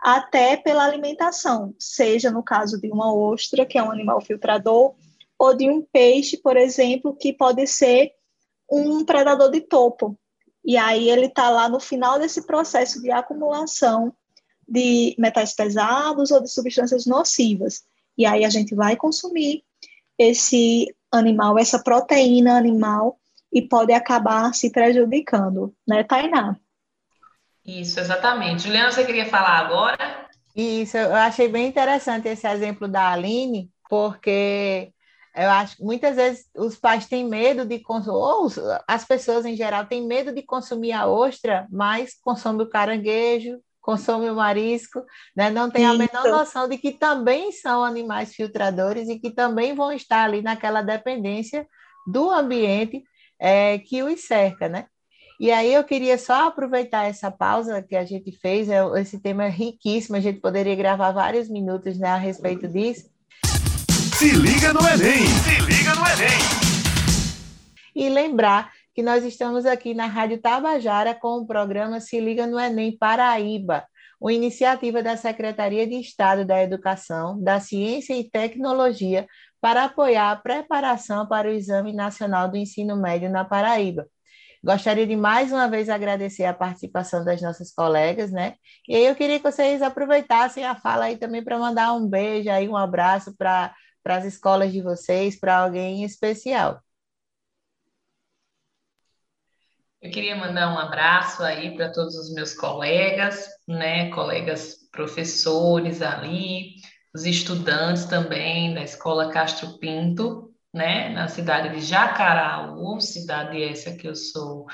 até 0.00 0.56
pela 0.56 0.84
alimentação, 0.84 1.74
seja 1.78 2.30
no 2.30 2.42
caso 2.42 2.80
de 2.80 2.90
uma 2.90 3.14
ostra, 3.14 3.64
que 3.64 3.78
é 3.78 3.82
um 3.82 3.90
animal 3.90 4.20
filtrador, 4.20 4.94
ou 5.38 5.54
de 5.54 5.70
um 5.70 5.82
peixe, 5.82 6.36
por 6.36 6.56
exemplo, 6.56 7.16
que 7.16 7.32
pode 7.32 7.66
ser 7.66 8.12
um 8.70 9.04
predador 9.04 9.50
de 9.50 9.60
topo. 9.62 10.18
E 10.64 10.76
aí 10.76 11.08
ele 11.08 11.26
está 11.26 11.48
lá 11.48 11.68
no 11.68 11.80
final 11.80 12.18
desse 12.18 12.46
processo 12.46 13.00
de 13.00 13.10
acumulação 13.10 14.14
de 14.70 15.16
metais 15.18 15.52
pesados 15.52 16.30
ou 16.30 16.40
de 16.40 16.48
substâncias 16.48 17.04
nocivas. 17.04 17.82
E 18.16 18.24
aí 18.24 18.44
a 18.44 18.48
gente 18.48 18.74
vai 18.74 18.96
consumir 18.96 19.64
esse 20.16 20.86
animal, 21.10 21.58
essa 21.58 21.82
proteína 21.82 22.56
animal, 22.56 23.18
e 23.52 23.60
pode 23.60 23.92
acabar 23.92 24.54
se 24.54 24.70
prejudicando, 24.70 25.74
né, 25.86 26.04
Tainá? 26.04 26.56
Isso, 27.66 27.98
exatamente. 27.98 28.62
Juliana, 28.62 28.92
você 28.92 29.04
queria 29.04 29.26
falar 29.26 29.58
agora? 29.58 30.28
Isso, 30.54 30.96
eu 30.96 31.14
achei 31.14 31.48
bem 31.48 31.66
interessante 31.66 32.28
esse 32.28 32.46
exemplo 32.46 32.86
da 32.86 33.10
Aline, 33.10 33.68
porque 33.88 34.92
eu 35.34 35.50
acho 35.50 35.76
que 35.76 35.82
muitas 35.82 36.14
vezes 36.16 36.48
os 36.56 36.76
pais 36.76 37.06
têm 37.06 37.24
medo 37.24 37.64
de 37.64 37.80
consumir, 37.80 38.16
ou 38.16 38.48
as 38.86 39.04
pessoas 39.04 39.44
em 39.44 39.56
geral 39.56 39.86
têm 39.86 40.06
medo 40.06 40.32
de 40.32 40.42
consumir 40.42 40.92
a 40.92 41.08
ostra, 41.08 41.66
mas 41.70 42.14
consomem 42.22 42.64
o 42.64 42.70
caranguejo, 42.70 43.58
consome 43.80 44.28
o 44.28 44.34
marisco, 44.34 45.02
né? 45.34 45.50
não 45.50 45.70
tem 45.70 45.86
a 45.86 45.94
menor 45.94 46.24
noção 46.24 46.68
de 46.68 46.76
que 46.76 46.92
também 46.92 47.50
são 47.50 47.82
animais 47.82 48.34
filtradores 48.34 49.08
e 49.08 49.18
que 49.18 49.30
também 49.30 49.74
vão 49.74 49.92
estar 49.92 50.24
ali 50.24 50.42
naquela 50.42 50.82
dependência 50.82 51.66
do 52.06 52.30
ambiente 52.30 53.02
é, 53.38 53.78
que 53.78 54.02
os 54.02 54.20
cerca, 54.20 54.68
né? 54.68 54.86
E 55.40 55.50
aí 55.50 55.72
eu 55.72 55.82
queria 55.82 56.18
só 56.18 56.48
aproveitar 56.48 57.06
essa 57.06 57.30
pausa 57.30 57.80
que 57.80 57.96
a 57.96 58.04
gente 58.04 58.30
fez, 58.30 58.68
é, 58.68 58.82
esse 59.00 59.18
tema 59.18 59.46
é 59.46 59.48
riquíssimo, 59.48 60.16
a 60.16 60.20
gente 60.20 60.38
poderia 60.38 60.76
gravar 60.76 61.12
vários 61.12 61.48
minutos 61.48 61.98
né, 61.98 62.08
a 62.08 62.16
respeito 62.16 62.68
disso. 62.68 63.08
Se 64.18 64.32
liga 64.32 64.74
no 64.74 64.80
Enem! 64.80 65.26
Se 65.26 65.60
liga 65.62 65.94
no 65.94 66.06
Enem! 66.06 66.38
E 67.96 68.08
lembrar 68.10 68.70
que 68.94 69.02
nós 69.02 69.24
estamos 69.24 69.66
aqui 69.66 69.94
na 69.94 70.06
Rádio 70.06 70.40
Tabajara 70.40 71.14
com 71.14 71.38
o 71.38 71.46
programa 71.46 72.00
Se 72.00 72.20
Liga 72.20 72.46
no 72.46 72.58
Enem 72.58 72.96
Paraíba, 72.96 73.84
uma 74.20 74.32
iniciativa 74.32 75.02
da 75.02 75.16
Secretaria 75.16 75.86
de 75.86 75.94
Estado 75.94 76.44
da 76.44 76.62
Educação, 76.62 77.42
da 77.42 77.60
Ciência 77.60 78.14
e 78.14 78.28
Tecnologia 78.28 79.26
para 79.60 79.84
apoiar 79.84 80.30
a 80.30 80.36
preparação 80.36 81.26
para 81.26 81.48
o 81.48 81.52
Exame 81.52 81.92
Nacional 81.92 82.48
do 82.48 82.56
Ensino 82.56 82.96
Médio 82.96 83.30
na 83.30 83.44
Paraíba. 83.44 84.06
Gostaria 84.62 85.06
de 85.06 85.16
mais 85.16 85.52
uma 85.52 85.68
vez 85.68 85.88
agradecer 85.88 86.44
a 86.44 86.52
participação 86.52 87.24
das 87.24 87.40
nossas 87.40 87.72
colegas, 87.72 88.30
né? 88.30 88.54
E 88.86 88.94
aí 88.94 89.06
eu 89.06 89.14
queria 89.14 89.38
que 89.38 89.50
vocês 89.50 89.80
aproveitassem 89.80 90.64
a 90.66 90.74
fala 90.74 91.06
aí 91.06 91.16
também 91.16 91.42
para 91.42 91.58
mandar 91.58 91.94
um 91.94 92.06
beijo 92.06 92.50
aí, 92.50 92.68
um 92.68 92.76
abraço 92.76 93.34
para 93.36 93.74
as 94.04 94.24
escolas 94.26 94.70
de 94.70 94.82
vocês, 94.82 95.38
para 95.38 95.58
alguém 95.58 96.04
especial. 96.04 96.82
Eu 100.02 100.10
queria 100.10 100.34
mandar 100.34 100.72
um 100.72 100.78
abraço 100.78 101.42
aí 101.42 101.76
para 101.76 101.92
todos 101.92 102.14
os 102.14 102.32
meus 102.32 102.54
colegas, 102.54 103.46
né, 103.68 104.10
colegas 104.10 104.76
professores 104.90 106.00
ali, 106.00 106.76
os 107.14 107.26
estudantes 107.26 108.06
também 108.06 108.72
da 108.72 108.82
Escola 108.82 109.30
Castro 109.30 109.78
Pinto, 109.78 110.54
né, 110.72 111.10
na 111.10 111.28
cidade 111.28 111.68
de 111.74 111.84
Jacaraú, 111.84 112.98
cidade 112.98 113.62
essa 113.62 113.94
que 113.94 114.08
eu 114.08 114.14
sou 114.14 114.66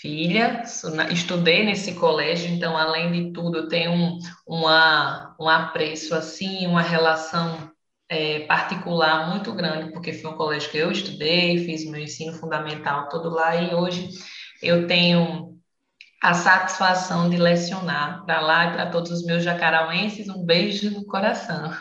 filha, 0.00 0.64
estudei 1.12 1.64
nesse 1.64 1.94
colégio, 1.94 2.50
então, 2.52 2.76
além 2.76 3.12
de 3.12 3.32
tudo, 3.32 3.58
eu 3.58 3.68
tenho 3.68 3.92
um, 3.92 4.18
uma, 4.44 5.36
um 5.40 5.48
apreço, 5.48 6.12
assim, 6.12 6.66
uma 6.66 6.82
relação 6.82 7.70
é, 8.08 8.40
particular 8.40 9.30
muito 9.30 9.52
grande, 9.52 9.92
porque 9.92 10.12
foi 10.12 10.30
um 10.30 10.36
colégio 10.36 10.70
que 10.70 10.78
eu 10.78 10.90
estudei, 10.90 11.64
fiz 11.64 11.88
meu 11.88 12.00
ensino 12.00 12.32
fundamental 12.32 13.08
todo 13.08 13.30
lá, 13.30 13.54
e 13.54 13.72
hoje 13.72 14.10
eu 14.62 14.86
tenho 14.86 15.58
a 16.22 16.34
satisfação 16.34 17.28
de 17.28 17.36
lecionar 17.36 18.24
para 18.24 18.40
lá 18.40 18.66
e 18.66 18.72
para 18.72 18.90
todos 18.90 19.10
os 19.10 19.24
meus 19.24 19.44
jacarauenses, 19.44 20.28
um 20.28 20.44
beijo 20.44 20.90
no 20.90 21.06
coração. 21.06 21.72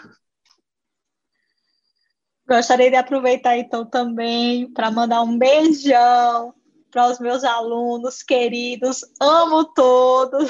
Gostaria 2.47 2.91
de 2.91 2.95
aproveitar 2.95 3.57
então 3.57 3.85
também 3.85 4.71
para 4.71 4.91
mandar 4.91 5.23
um 5.23 5.37
beijão 5.37 6.53
para 6.91 7.09
os 7.09 7.19
meus 7.19 7.43
alunos 7.43 8.23
queridos, 8.23 9.01
amo 9.19 9.65
todos 9.73 10.49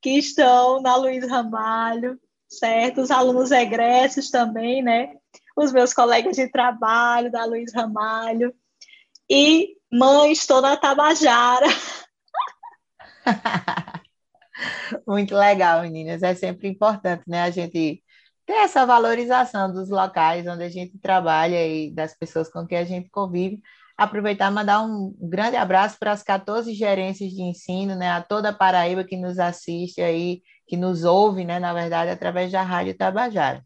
que 0.00 0.18
estão 0.18 0.80
na 0.80 0.96
Luiz 0.96 1.28
Ramalho, 1.28 2.18
certo? 2.48 3.02
Os 3.02 3.10
alunos 3.10 3.50
egressos 3.50 4.30
também, 4.30 4.82
né? 4.82 5.14
Os 5.56 5.72
meus 5.72 5.92
colegas 5.92 6.36
de 6.36 6.48
trabalho 6.48 7.30
da 7.30 7.44
Luiz 7.44 7.72
Ramalho. 7.74 8.54
E 9.34 9.78
mãe, 9.90 10.30
estou 10.30 10.60
na 10.60 10.76
Tabajara. 10.76 11.66
Muito 15.08 15.34
legal, 15.34 15.80
meninas. 15.80 16.22
É 16.22 16.34
sempre 16.34 16.68
importante, 16.68 17.22
né? 17.26 17.42
A 17.42 17.50
gente 17.50 18.02
ter 18.44 18.52
essa 18.52 18.84
valorização 18.84 19.72
dos 19.72 19.88
locais 19.88 20.46
onde 20.46 20.64
a 20.64 20.68
gente 20.68 20.98
trabalha 20.98 21.66
e 21.66 21.90
das 21.90 22.14
pessoas 22.14 22.50
com 22.50 22.66
quem 22.66 22.76
a 22.76 22.84
gente 22.84 23.08
convive. 23.08 23.62
Aproveitar 23.96 24.50
e 24.52 24.54
mandar 24.54 24.82
um 24.82 25.16
grande 25.18 25.56
abraço 25.56 25.98
para 25.98 26.12
as 26.12 26.22
14 26.22 26.74
gerências 26.74 27.30
de 27.30 27.40
ensino, 27.40 27.96
né, 27.96 28.10
a 28.10 28.20
toda 28.20 28.50
a 28.50 28.52
Paraíba 28.52 29.02
que 29.02 29.16
nos 29.16 29.38
assiste 29.38 30.02
aí, 30.02 30.42
que 30.66 30.76
nos 30.76 31.04
ouve, 31.04 31.42
né, 31.42 31.58
na 31.58 31.72
verdade, 31.72 32.10
através 32.10 32.52
da 32.52 32.60
Rádio 32.62 32.94
Tabajara. 32.98 33.64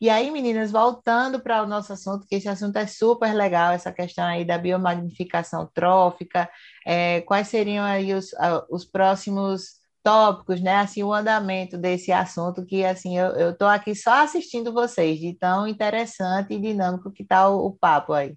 E 0.00 0.10
aí, 0.10 0.30
meninas, 0.30 0.70
voltando 0.70 1.40
para 1.40 1.62
o 1.62 1.66
nosso 1.66 1.92
assunto, 1.92 2.26
que 2.26 2.34
esse 2.36 2.48
assunto 2.48 2.76
é 2.76 2.86
super 2.86 3.32
legal, 3.34 3.72
essa 3.72 3.90
questão 3.92 4.24
aí 4.24 4.44
da 4.44 4.58
biomagnificação 4.58 5.70
trófica, 5.72 6.50
é, 6.86 7.22
quais 7.22 7.48
seriam 7.48 7.84
aí 7.84 8.12
os, 8.12 8.30
os 8.70 8.84
próximos 8.84 9.80
tópicos, 10.02 10.60
né? 10.60 10.76
Assim, 10.76 11.02
o 11.02 11.12
andamento 11.12 11.78
desse 11.78 12.12
assunto 12.12 12.64
que, 12.64 12.84
assim, 12.84 13.18
eu 13.18 13.50
estou 13.50 13.68
aqui 13.68 13.94
só 13.94 14.22
assistindo 14.22 14.72
vocês, 14.72 15.18
de 15.18 15.34
tão 15.34 15.66
interessante 15.66 16.54
e 16.54 16.60
dinâmico 16.60 17.10
que 17.10 17.22
está 17.22 17.48
o, 17.48 17.66
o 17.66 17.72
papo 17.72 18.12
aí. 18.12 18.36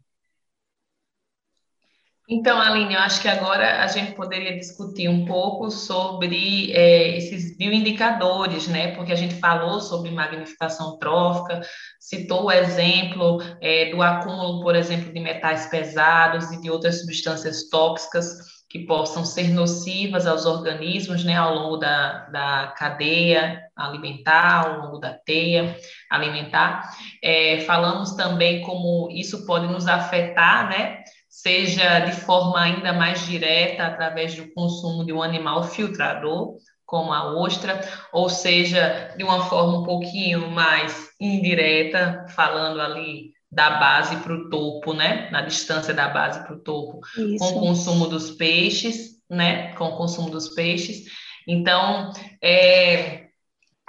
Então, 2.31 2.61
Aline, 2.61 2.93
eu 2.93 2.99
acho 2.99 3.23
que 3.23 3.27
agora 3.27 3.81
a 3.81 3.87
gente 3.87 4.11
poderia 4.11 4.55
discutir 4.55 5.09
um 5.09 5.25
pouco 5.25 5.71
sobre 5.71 6.71
é, 6.73 7.17
esses 7.17 7.57
bioindicadores, 7.57 8.67
né? 8.67 8.93
Porque 8.95 9.11
a 9.11 9.15
gente 9.15 9.33
falou 9.39 9.81
sobre 9.81 10.11
magnificação 10.11 10.99
trófica, 10.99 11.59
citou 11.99 12.43
o 12.45 12.51
exemplo 12.51 13.39
é, 13.59 13.89
do 13.89 14.03
acúmulo, 14.03 14.61
por 14.61 14.75
exemplo, 14.75 15.11
de 15.11 15.19
metais 15.19 15.65
pesados 15.71 16.51
e 16.51 16.61
de 16.61 16.69
outras 16.69 16.99
substâncias 17.01 17.67
tóxicas 17.67 18.59
que 18.69 18.85
possam 18.85 19.25
ser 19.25 19.49
nocivas 19.49 20.27
aos 20.27 20.45
organismos, 20.45 21.23
né, 21.23 21.35
ao 21.35 21.55
longo 21.55 21.77
da, 21.77 22.27
da 22.27 22.73
cadeia 22.77 23.59
alimentar, 23.75 24.67
ao 24.67 24.81
longo 24.81 24.99
da 24.99 25.13
teia 25.13 25.75
alimentar. 26.11 26.87
É, 27.23 27.61
falamos 27.61 28.11
também 28.11 28.61
como 28.61 29.09
isso 29.09 29.47
pode 29.47 29.65
nos 29.65 29.87
afetar, 29.87 30.69
né? 30.69 30.99
Seja 31.41 31.99
de 31.99 32.11
forma 32.11 32.59
ainda 32.59 32.91
mais 32.91 33.25
direta, 33.25 33.85
através 33.85 34.35
do 34.35 34.51
consumo 34.53 35.05
de 35.05 35.13
um 35.13 35.23
animal 35.23 35.63
filtrador, 35.63 36.57
como 36.85 37.13
a 37.13 37.33
ostra, 37.35 37.79
ou 38.11 38.29
seja, 38.29 39.13
de 39.15 39.23
uma 39.23 39.45
forma 39.45 39.79
um 39.79 39.83
pouquinho 39.83 40.49
mais 40.51 41.09
indireta, 41.19 42.25
falando 42.29 42.81
ali 42.81 43.31
da 43.51 43.71
base 43.71 44.17
para 44.17 44.33
o 44.33 44.49
topo, 44.49 44.93
né? 44.93 45.29
Na 45.31 45.41
distância 45.41 45.93
da 45.93 46.09
base 46.09 46.43
para 46.43 46.55
o 46.55 46.59
topo, 46.59 46.99
Isso. 47.17 47.37
com 47.37 47.45
o 47.51 47.59
consumo 47.59 48.07
dos 48.07 48.31
peixes, 48.31 49.21
né? 49.29 49.73
Com 49.73 49.85
o 49.85 49.97
consumo 49.97 50.29
dos 50.29 50.49
peixes. 50.49 51.05
Então, 51.47 52.11
é, 52.43 53.27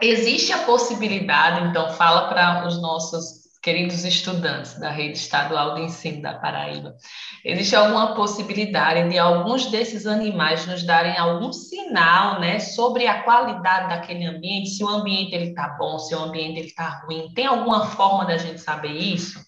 existe 0.01 0.53
a 0.53 0.65
possibilidade, 0.65 1.69
então, 1.69 1.91
fala 1.91 2.29
para 2.29 2.67
os 2.67 2.81
nossos 2.81 3.40
queridos 3.63 4.05
estudantes 4.05 4.79
da 4.79 4.91
rede 4.91 5.19
estadual 5.19 5.75
de 5.75 5.83
ensino 5.83 6.23
da 6.23 6.39
Paraíba, 6.39 6.97
existe 7.45 7.77
alguma 7.77 8.15
possibilidade 8.15 9.09
de 9.11 9.19
alguns 9.19 9.67
desses 9.67 10.07
animais 10.07 10.67
nos 10.67 10.83
darem 10.83 11.17
algum 11.19 11.53
sinal, 11.53 12.41
né, 12.41 12.59
sobre 12.59 13.07
a 13.07 13.23
qualidade 13.23 13.89
daquele 13.91 14.25
ambiente, 14.25 14.71
se 14.71 14.83
o 14.83 14.89
ambiente 14.89 15.35
ele 15.35 15.51
está 15.51 15.69
bom, 15.69 15.99
se 15.99 16.15
o 16.15 16.19
ambiente 16.19 16.59
ele 16.59 16.69
está 16.69 17.03
ruim? 17.05 17.33
Tem 17.35 17.47
alguma 17.47 17.87
forma 17.87 18.25
da 18.25 18.39
gente 18.39 18.61
saber 18.61 18.93
isso? 18.93 19.45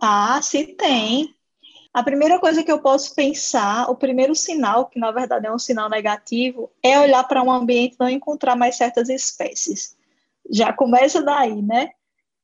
Ah, 0.00 0.40
sim, 0.42 0.74
tem. 0.74 1.34
A 1.94 2.02
primeira 2.02 2.38
coisa 2.38 2.64
que 2.64 2.72
eu 2.72 2.80
posso 2.80 3.14
pensar, 3.14 3.90
o 3.90 3.94
primeiro 3.94 4.34
sinal, 4.34 4.86
que 4.86 4.98
na 4.98 5.10
verdade 5.10 5.46
é 5.46 5.52
um 5.52 5.58
sinal 5.58 5.90
negativo, 5.90 6.72
é 6.82 6.98
olhar 6.98 7.22
para 7.24 7.42
um 7.42 7.52
ambiente 7.52 7.94
e 7.94 8.00
não 8.00 8.08
encontrar 8.08 8.56
mais 8.56 8.76
certas 8.76 9.10
espécies. 9.10 9.94
Já 10.50 10.72
começa 10.72 11.22
daí, 11.22 11.60
né? 11.60 11.90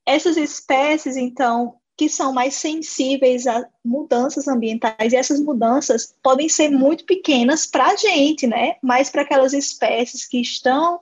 Essas 0.09 0.39
espécies, 0.39 1.19
então, 1.19 1.75
que 1.95 2.09
são 2.09 2.33
mais 2.33 2.55
sensíveis 2.55 3.47
a 3.47 3.69
mudanças 3.85 4.49
ambientais, 4.49 5.13
e 5.13 5.17
essas 5.17 5.39
mudanças 5.39 6.15
podem 6.23 6.49
ser 6.49 6.71
muito 6.71 7.05
pequenas 7.05 7.67
para 7.67 7.89
a 7.89 7.95
gente, 7.95 8.47
né? 8.47 8.77
Mas 8.83 9.11
para 9.11 9.21
aquelas 9.21 9.53
espécies 9.53 10.27
que 10.27 10.41
estão 10.41 11.01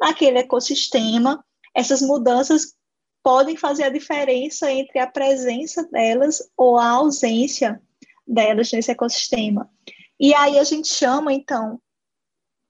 naquele 0.00 0.38
ecossistema, 0.38 1.44
essas 1.74 2.00
mudanças 2.00 2.76
podem 3.24 3.56
fazer 3.56 3.82
a 3.82 3.88
diferença 3.88 4.70
entre 4.70 5.00
a 5.00 5.06
presença 5.08 5.82
delas 5.90 6.40
ou 6.56 6.78
a 6.78 6.90
ausência 6.90 7.82
delas 8.24 8.70
nesse 8.70 8.92
ecossistema. 8.92 9.68
E 10.20 10.32
aí 10.32 10.60
a 10.60 10.64
gente 10.64 10.86
chama, 10.86 11.32
então, 11.32 11.80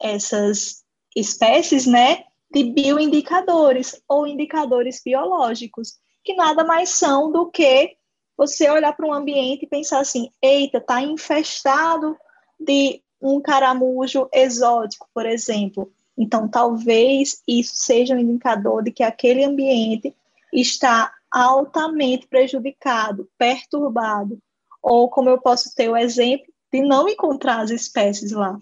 essas 0.01 0.83
espécies, 1.14 1.85
né, 1.85 2.25
de 2.55 2.62
bioindicadores 2.62 4.01
ou 4.09 4.29
indicadores 4.29 5.03
biológicos, 5.05 5.95
que 6.23 6.35
nada 6.35 6.62
mais 6.62 6.90
são 6.90 7.33
do 7.33 7.51
que 7.51 7.97
você 8.37 8.71
olhar 8.71 8.93
para 8.93 9.07
um 9.07 9.12
ambiente 9.12 9.64
e 9.64 9.69
pensar 9.69 9.99
assim: 9.99 10.31
eita, 10.40 10.79
está 10.79 11.03
infestado 11.03 12.17
de 12.59 13.03
um 13.21 13.40
caramujo 13.40 14.29
exótico, 14.33 15.09
por 15.12 15.27
exemplo. 15.27 15.93
Então, 16.17 16.47
talvez 16.47 17.43
isso 17.47 17.75
seja 17.75 18.14
um 18.14 18.21
indicador 18.21 18.85
de 18.85 18.93
que 18.93 19.03
aquele 19.03 19.43
ambiente 19.43 20.14
está 20.53 21.12
altamente 21.29 22.29
prejudicado, 22.29 23.29
perturbado. 23.37 24.38
Ou, 24.81 25.09
como 25.09 25.29
eu 25.29 25.40
posso 25.40 25.75
ter 25.75 25.88
o 25.88 25.97
exemplo 25.97 26.47
de 26.73 26.83
não 26.83 27.09
encontrar 27.09 27.62
as 27.62 27.71
espécies 27.71 28.31
lá. 28.31 28.61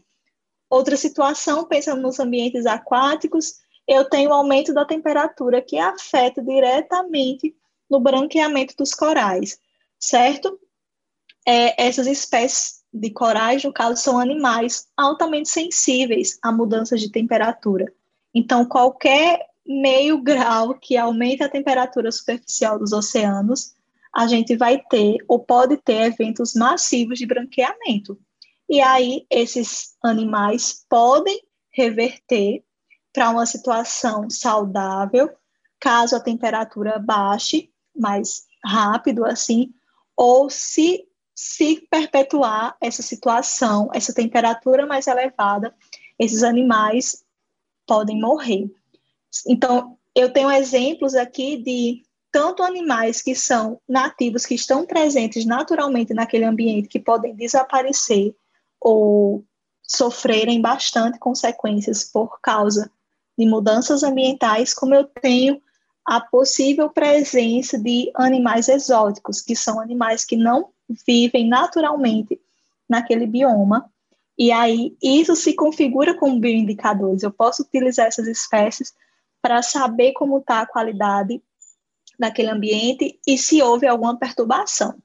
Outra 0.70 0.96
situação, 0.96 1.66
pensando 1.66 2.00
nos 2.00 2.18
ambientes 2.18 2.64
aquáticos, 2.64 3.61
eu 3.86 4.04
tenho 4.08 4.32
aumento 4.32 4.72
da 4.72 4.84
temperatura 4.84 5.60
que 5.60 5.78
afeta 5.78 6.42
diretamente 6.42 7.54
no 7.90 8.00
branqueamento 8.00 8.74
dos 8.76 8.94
corais, 8.94 9.58
certo? 9.98 10.58
É, 11.46 11.86
essas 11.86 12.06
espécies 12.06 12.82
de 12.92 13.10
corais, 13.10 13.64
no 13.64 13.72
caso, 13.72 14.00
são 14.00 14.18
animais 14.18 14.86
altamente 14.96 15.48
sensíveis 15.48 16.38
a 16.42 16.52
mudanças 16.52 17.00
de 17.00 17.10
temperatura. 17.10 17.92
Então, 18.34 18.64
qualquer 18.64 19.46
meio 19.66 20.22
grau 20.22 20.74
que 20.74 20.96
aumente 20.96 21.42
a 21.42 21.48
temperatura 21.48 22.10
superficial 22.10 22.78
dos 22.78 22.92
oceanos, 22.92 23.74
a 24.14 24.26
gente 24.26 24.56
vai 24.56 24.82
ter 24.90 25.16
ou 25.26 25.38
pode 25.38 25.76
ter 25.78 26.02
eventos 26.02 26.54
massivos 26.54 27.18
de 27.18 27.26
branqueamento. 27.26 28.18
E 28.68 28.80
aí, 28.80 29.26
esses 29.30 29.96
animais 30.02 30.84
podem 30.88 31.40
reverter 31.70 32.62
para 33.12 33.30
uma 33.30 33.46
situação 33.46 34.28
saudável, 34.30 35.30
caso 35.78 36.16
a 36.16 36.20
temperatura 36.20 36.98
baixe 36.98 37.70
mais 37.94 38.46
rápido 38.64 39.24
assim, 39.24 39.72
ou 40.16 40.48
se 40.48 41.06
se 41.34 41.86
perpetuar 41.90 42.76
essa 42.80 43.02
situação, 43.02 43.90
essa 43.92 44.12
temperatura 44.12 44.86
mais 44.86 45.06
elevada, 45.06 45.74
esses 46.18 46.42
animais 46.42 47.24
podem 47.86 48.20
morrer. 48.20 48.70
Então, 49.48 49.98
eu 50.14 50.32
tenho 50.32 50.50
exemplos 50.50 51.14
aqui 51.14 51.56
de 51.56 52.02
tanto 52.30 52.62
animais 52.62 53.20
que 53.20 53.34
são 53.34 53.80
nativos, 53.88 54.46
que 54.46 54.54
estão 54.54 54.86
presentes 54.86 55.44
naturalmente 55.44 56.14
naquele 56.14 56.44
ambiente, 56.44 56.88
que 56.88 57.00
podem 57.00 57.34
desaparecer 57.34 58.34
ou 58.80 59.44
sofrerem 59.82 60.60
bastante 60.60 61.18
consequências 61.18 62.04
por 62.04 62.40
causa 62.40 62.90
de 63.38 63.46
mudanças 63.46 64.02
ambientais, 64.02 64.74
como 64.74 64.94
eu 64.94 65.04
tenho 65.04 65.60
a 66.04 66.20
possível 66.20 66.90
presença 66.90 67.78
de 67.78 68.10
animais 68.14 68.68
exóticos, 68.68 69.40
que 69.40 69.54
são 69.54 69.80
animais 69.80 70.24
que 70.24 70.36
não 70.36 70.70
vivem 71.06 71.48
naturalmente 71.48 72.40
naquele 72.88 73.26
bioma. 73.26 73.90
E 74.36 74.50
aí 74.50 74.96
isso 75.02 75.36
se 75.36 75.54
configura 75.54 76.16
como 76.18 76.40
bioindicadores. 76.40 77.22
Eu 77.22 77.30
posso 77.30 77.62
utilizar 77.62 78.06
essas 78.06 78.26
espécies 78.26 78.92
para 79.40 79.62
saber 79.62 80.12
como 80.12 80.38
está 80.38 80.60
a 80.60 80.66
qualidade 80.66 81.42
daquele 82.18 82.50
ambiente 82.50 83.18
e 83.26 83.38
se 83.38 83.62
houve 83.62 83.86
alguma 83.86 84.16
perturbação. 84.16 84.96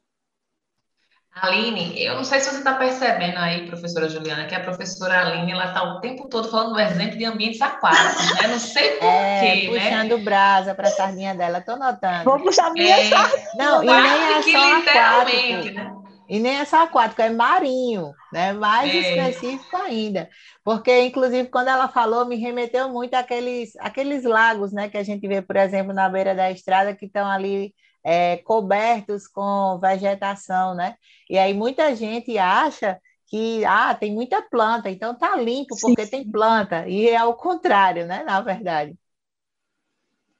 Aline, 1.42 2.02
eu 2.02 2.16
não 2.16 2.24
sei 2.24 2.40
se 2.40 2.50
você 2.50 2.58
está 2.58 2.74
percebendo 2.76 3.38
aí, 3.38 3.68
professora 3.68 4.10
Juliana, 4.10 4.46
que 4.46 4.56
a 4.56 4.60
professora 4.60 5.22
Aline 5.22 5.52
ela 5.52 5.66
está 5.66 5.84
o 5.84 6.00
tempo 6.00 6.28
todo 6.28 6.50
falando 6.50 6.74
do 6.74 6.80
exemplo 6.80 7.18
de 7.18 7.26
ambientes 7.26 7.62
aquáticos, 7.62 8.36
né? 8.36 8.48
Não 8.48 8.60
sei 8.60 8.92
por 8.98 9.06
é, 9.06 9.40
quê, 9.40 9.70
né? 9.70 9.80
puxando 9.80 10.24
brasa 10.24 10.74
para 10.76 10.88
a 10.88 10.92
sardinha 10.92 11.36
dela, 11.36 11.60
estou 11.60 11.78
notando. 11.78 12.24
Vou 12.24 12.40
puxar 12.40 12.72
minha 12.72 12.98
é, 12.98 13.10
sardinha. 13.10 13.48
Não, 13.56 13.84
e 13.84 13.88
nem 13.88 14.34
é 14.34 14.42
só 14.42 14.78
aquático. 14.78 15.74
Né? 15.74 15.94
E 16.30 16.40
nem 16.40 16.58
é 16.58 16.66
só 16.66 16.84
aquático, 16.84 17.22
é 17.22 17.30
marinho, 17.30 18.14
né? 18.34 18.54
Mais 18.54 18.94
é. 18.94 18.98
específico 18.98 19.78
ainda. 19.78 20.30
Porque, 20.64 21.06
inclusive, 21.06 21.48
quando 21.48 21.70
ela 21.70 21.88
falou, 21.88 22.26
me 22.26 22.36
remeteu 22.36 22.90
muito 22.90 23.14
àqueles, 23.14 23.76
àqueles 23.80 24.24
lagos, 24.26 24.74
né? 24.74 24.90
Que 24.90 24.98
a 24.98 25.04
gente 25.04 25.26
vê, 25.28 25.42
por 25.42 25.56
exemplo, 25.56 25.94
na 25.94 26.10
beira 26.10 26.36
da 26.36 26.52
estrada, 26.52 26.94
que 26.94 27.06
estão 27.06 27.26
ali 27.30 27.74
é, 28.08 28.38
cobertos 28.38 29.28
com 29.28 29.78
vegetação, 29.82 30.74
né? 30.74 30.96
E 31.30 31.38
aí 31.38 31.54
muita 31.54 31.94
gente 31.94 32.38
acha 32.38 32.98
que 33.26 33.66
ah, 33.66 33.94
tem 33.94 34.14
muita 34.14 34.42
planta, 34.42 34.90
então 34.90 35.14
tá 35.14 35.36
limpo 35.36 35.76
porque 35.82 36.06
sim. 36.06 36.12
tem 36.12 36.32
planta. 36.32 36.88
E 36.88 37.10
é 37.10 37.22
o 37.26 37.34
contrário, 37.34 38.08
né? 38.08 38.24
Na 38.24 38.40
verdade. 38.40 38.96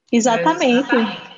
Exatamente. 0.10 0.96
Exatamente. 0.96 1.37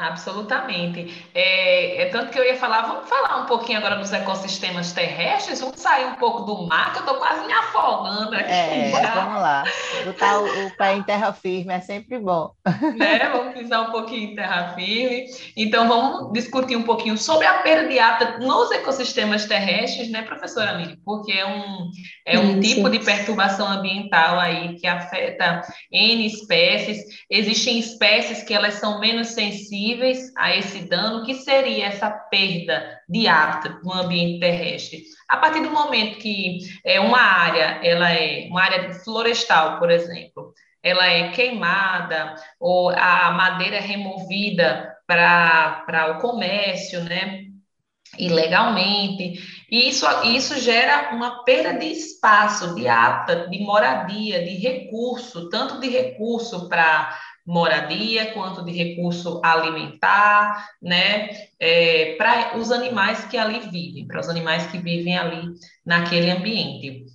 Absolutamente. 0.00 1.28
É, 1.34 2.02
é, 2.02 2.06
tanto 2.06 2.30
que 2.30 2.38
eu 2.38 2.44
ia 2.44 2.56
falar, 2.56 2.80
vamos 2.86 3.06
falar 3.06 3.42
um 3.42 3.44
pouquinho 3.44 3.78
agora 3.78 3.96
dos 3.96 4.10
ecossistemas 4.10 4.92
terrestres, 4.92 5.60
vamos 5.60 5.78
sair 5.78 6.06
um 6.06 6.14
pouco 6.14 6.40
do 6.44 6.66
mar, 6.66 6.92
que 6.92 7.00
eu 7.00 7.02
estou 7.02 7.16
quase 7.16 7.46
me 7.46 7.52
afogando 7.52 8.34
aqui. 8.34 8.50
É, 8.50 8.90
vamos 9.14 9.42
lá. 9.42 9.62
Botar 10.06 10.38
o, 10.40 10.46
o, 10.46 10.76
pé 10.78 10.94
em 10.94 11.02
terra 11.02 11.34
firme 11.34 11.74
é 11.74 11.80
sempre 11.80 12.18
bom. 12.18 12.52
Né? 12.96 13.28
Vamos 13.30 13.52
pisar 13.52 13.82
um 13.82 13.92
pouquinho 13.92 14.32
em 14.32 14.34
terra 14.34 14.72
firme. 14.74 15.26
Então, 15.54 15.86
vamos 15.86 16.32
discutir 16.32 16.76
um 16.76 16.82
pouquinho 16.82 17.18
sobre 17.18 17.46
a 17.46 17.58
perda 17.58 17.86
de 17.86 17.98
hábitat 17.98 18.40
nos 18.40 18.70
ecossistemas 18.70 19.44
terrestres, 19.44 20.10
né, 20.10 20.22
professora 20.22 20.78
Mili? 20.78 20.96
Porque 21.04 21.32
é 21.32 21.46
um, 21.46 21.90
é 22.24 22.38
um 22.38 22.58
tipo 22.58 22.88
de 22.88 23.00
perturbação 23.00 23.68
ambiental 23.68 24.38
aí 24.38 24.76
que 24.76 24.86
afeta 24.86 25.60
N 25.92 26.26
espécies. 26.26 27.04
Existem 27.28 27.78
espécies 27.78 28.42
que 28.42 28.54
elas 28.54 28.74
são 28.74 28.98
menos 28.98 29.28
sensíveis 29.28 29.89
sensíveis 29.90 30.32
a 30.36 30.56
esse 30.56 30.88
dano, 30.88 31.24
que 31.24 31.34
seria 31.34 31.86
essa 31.86 32.10
perda 32.10 33.00
de 33.08 33.26
hábitat 33.26 33.82
no 33.82 33.92
ambiente 33.92 34.40
terrestre. 34.40 35.02
A 35.28 35.36
partir 35.36 35.60
do 35.60 35.70
momento 35.70 36.18
que 36.18 36.58
é 36.84 37.00
uma 37.00 37.20
área, 37.20 37.80
ela 37.82 38.12
é 38.12 38.46
uma 38.48 38.62
área 38.62 38.92
florestal, 38.94 39.78
por 39.78 39.90
exemplo, 39.90 40.52
ela 40.82 41.06
é 41.06 41.30
queimada 41.30 42.34
ou 42.58 42.90
a 42.90 43.32
madeira 43.32 43.76
é 43.76 43.80
removida 43.80 44.96
para 45.06 46.16
o 46.16 46.20
comércio, 46.20 47.02
né? 47.04 47.46
Ilegalmente. 48.18 49.40
E 49.70 49.88
isso, 49.88 50.04
isso 50.24 50.58
gera 50.58 51.14
uma 51.14 51.44
perda 51.44 51.78
de 51.78 51.86
espaço, 51.86 52.74
de 52.74 52.88
hábitat, 52.88 53.48
de 53.48 53.60
moradia, 53.60 54.42
de 54.42 54.56
recurso, 54.56 55.48
tanto 55.48 55.78
de 55.78 55.88
recurso 55.88 56.68
para 56.68 57.16
moradia 57.46 58.32
quanto 58.32 58.64
de 58.64 58.72
recurso 58.72 59.40
alimentar, 59.42 60.68
né, 60.80 61.28
é, 61.58 62.14
para 62.16 62.56
os 62.58 62.70
animais 62.70 63.24
que 63.24 63.36
ali 63.36 63.60
vivem, 63.60 64.06
para 64.06 64.20
os 64.20 64.28
animais 64.28 64.66
que 64.66 64.78
vivem 64.78 65.16
ali 65.16 65.52
naquele 65.84 66.30
ambiente. 66.30 67.06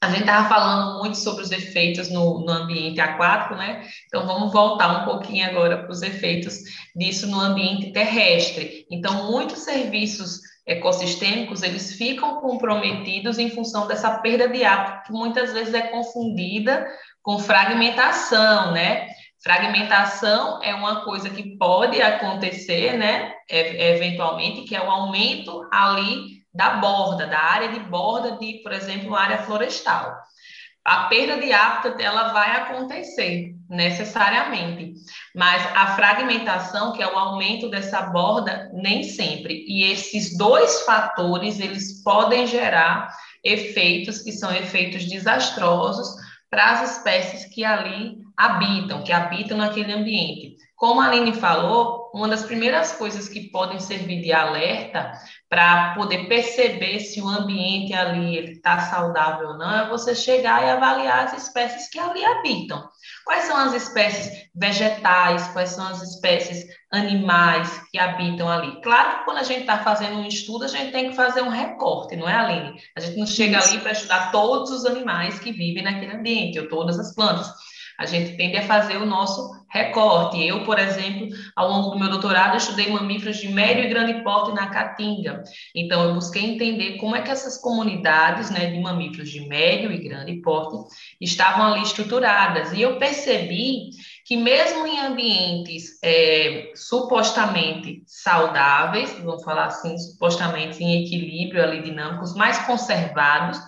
A 0.00 0.10
gente 0.10 0.20
estava 0.20 0.48
falando 0.48 0.98
muito 0.98 1.16
sobre 1.18 1.42
os 1.42 1.50
efeitos 1.50 2.08
no, 2.08 2.44
no, 2.44 2.52
ambiente 2.52 3.00
aquático, 3.00 3.56
né? 3.56 3.84
Então 4.06 4.24
vamos 4.24 4.52
voltar 4.52 5.02
um 5.02 5.04
pouquinho 5.04 5.44
agora 5.44 5.78
para 5.78 5.90
os 5.90 6.02
efeitos 6.02 6.60
disso 6.94 7.26
no 7.26 7.40
ambiente 7.40 7.92
terrestre. 7.92 8.86
Então, 8.88 9.28
muitos 9.28 9.58
serviços 9.58 10.40
ecossistêmicos 10.64 11.62
eles 11.62 11.94
ficam 11.94 12.40
comprometidos 12.40 13.38
em 13.38 13.50
função 13.50 13.88
dessa 13.88 14.18
perda 14.18 14.48
de 14.48 14.64
hábitat, 14.64 15.06
que 15.06 15.12
muitas 15.12 15.52
vezes 15.52 15.74
é 15.74 15.88
confundida 15.88 16.86
com 17.20 17.38
fragmentação, 17.38 18.72
né? 18.72 19.08
Fragmentação 19.42 20.60
é 20.62 20.74
uma 20.74 21.04
coisa 21.04 21.30
que 21.30 21.56
pode 21.56 22.02
acontecer, 22.02 22.96
né? 22.96 23.32
Eventualmente, 23.48 24.62
que 24.62 24.74
é 24.74 24.82
o 24.82 24.90
aumento 24.90 25.66
ali 25.72 26.38
da 26.52 26.70
borda, 26.70 27.26
da 27.26 27.38
área 27.38 27.68
de 27.68 27.78
borda 27.80 28.32
de, 28.32 28.54
por 28.62 28.72
exemplo, 28.72 29.08
uma 29.08 29.20
área 29.20 29.38
florestal. 29.38 30.16
A 30.84 31.04
perda 31.04 31.36
de 31.36 31.52
hábitat 31.52 32.02
ela 32.02 32.32
vai 32.32 32.56
acontecer 32.56 33.54
necessariamente, 33.68 34.94
mas 35.36 35.62
a 35.76 35.94
fragmentação, 35.94 36.92
que 36.92 37.02
é 37.02 37.06
o 37.06 37.18
aumento 37.18 37.68
dessa 37.68 38.02
borda, 38.02 38.70
nem 38.72 39.02
sempre. 39.02 39.66
E 39.68 39.84
esses 39.84 40.36
dois 40.36 40.82
fatores 40.82 41.60
eles 41.60 42.02
podem 42.02 42.46
gerar 42.46 43.14
efeitos 43.44 44.22
que 44.22 44.32
são 44.32 44.50
efeitos 44.50 45.04
desastrosos 45.04 46.08
para 46.50 46.70
as 46.72 46.96
espécies 46.96 47.44
que 47.44 47.64
ali 47.64 48.16
habitam, 48.38 49.02
que 49.02 49.12
habitam 49.12 49.58
naquele 49.58 49.92
ambiente. 49.92 50.56
Como 50.76 51.00
a 51.00 51.06
Aline 51.06 51.32
falou, 51.32 52.08
uma 52.14 52.28
das 52.28 52.44
primeiras 52.44 52.92
coisas 52.92 53.28
que 53.28 53.50
podem 53.50 53.80
servir 53.80 54.22
de 54.22 54.32
alerta 54.32 55.10
para 55.48 55.92
poder 55.94 56.28
perceber 56.28 57.00
se 57.00 57.20
o 57.20 57.26
ambiente 57.26 57.92
ali 57.92 58.52
está 58.52 58.78
saudável 58.78 59.48
ou 59.48 59.58
não 59.58 59.74
é 59.74 59.88
você 59.88 60.14
chegar 60.14 60.62
e 60.62 60.70
avaliar 60.70 61.24
as 61.24 61.42
espécies 61.42 61.90
que 61.90 61.98
ali 61.98 62.24
habitam. 62.24 62.88
Quais 63.24 63.44
são 63.46 63.56
as 63.56 63.74
espécies 63.74 64.48
vegetais, 64.54 65.48
quais 65.48 65.70
são 65.70 65.88
as 65.88 66.00
espécies 66.00 66.64
animais 66.92 67.68
que 67.90 67.98
habitam 67.98 68.48
ali? 68.48 68.80
Claro 68.80 69.18
que 69.18 69.24
quando 69.24 69.38
a 69.38 69.42
gente 69.42 69.62
está 69.62 69.78
fazendo 69.78 70.18
um 70.18 70.28
estudo, 70.28 70.64
a 70.64 70.68
gente 70.68 70.92
tem 70.92 71.10
que 71.10 71.16
fazer 71.16 71.42
um 71.42 71.48
recorte, 71.48 72.14
não 72.14 72.28
é, 72.28 72.34
Aline? 72.34 72.80
A 72.96 73.00
gente 73.00 73.18
não 73.18 73.26
chega 73.26 73.58
ali 73.58 73.80
para 73.80 73.92
estudar 73.92 74.30
todos 74.30 74.70
os 74.70 74.86
animais 74.86 75.40
que 75.40 75.50
vivem 75.50 75.82
naquele 75.82 76.12
ambiente, 76.12 76.60
ou 76.60 76.68
todas 76.68 77.00
as 77.00 77.12
plantas. 77.14 77.48
A 77.98 78.06
gente 78.06 78.36
tende 78.36 78.56
a 78.56 78.62
fazer 78.62 78.96
o 78.96 79.04
nosso 79.04 79.58
recorte. 79.68 80.42
Eu, 80.42 80.64
por 80.64 80.78
exemplo, 80.78 81.28
ao 81.54 81.68
longo 81.68 81.90
do 81.90 81.98
meu 81.98 82.08
doutorado, 82.08 82.56
estudei 82.56 82.90
mamíferos 82.90 83.36
de 83.38 83.48
médio 83.48 83.84
e 83.84 83.88
grande 83.88 84.22
porte 84.22 84.54
na 84.54 84.68
Caatinga. 84.68 85.42
Então, 85.74 86.04
eu 86.04 86.14
busquei 86.14 86.44
entender 86.44 86.96
como 86.96 87.14
é 87.14 87.22
que 87.22 87.30
essas 87.30 87.60
comunidades 87.60 88.50
né, 88.50 88.70
de 88.70 88.80
mamíferos 88.80 89.28
de 89.28 89.40
médio 89.46 89.92
e 89.92 89.98
grande 89.98 90.40
porte 90.40 90.76
estavam 91.20 91.72
ali 91.72 91.82
estruturadas. 91.82 92.72
E 92.72 92.80
eu 92.80 92.98
percebi 92.98 93.90
que 94.24 94.36
mesmo 94.36 94.86
em 94.86 95.00
ambientes 95.00 95.98
é, 96.02 96.72
supostamente 96.74 98.02
saudáveis, 98.06 99.12
vamos 99.22 99.42
falar 99.42 99.66
assim, 99.66 99.96
supostamente 99.98 100.82
em 100.82 101.04
equilíbrio 101.04 101.62
ali 101.62 101.82
dinâmicos, 101.82 102.34
mais 102.34 102.58
conservados, 102.60 103.58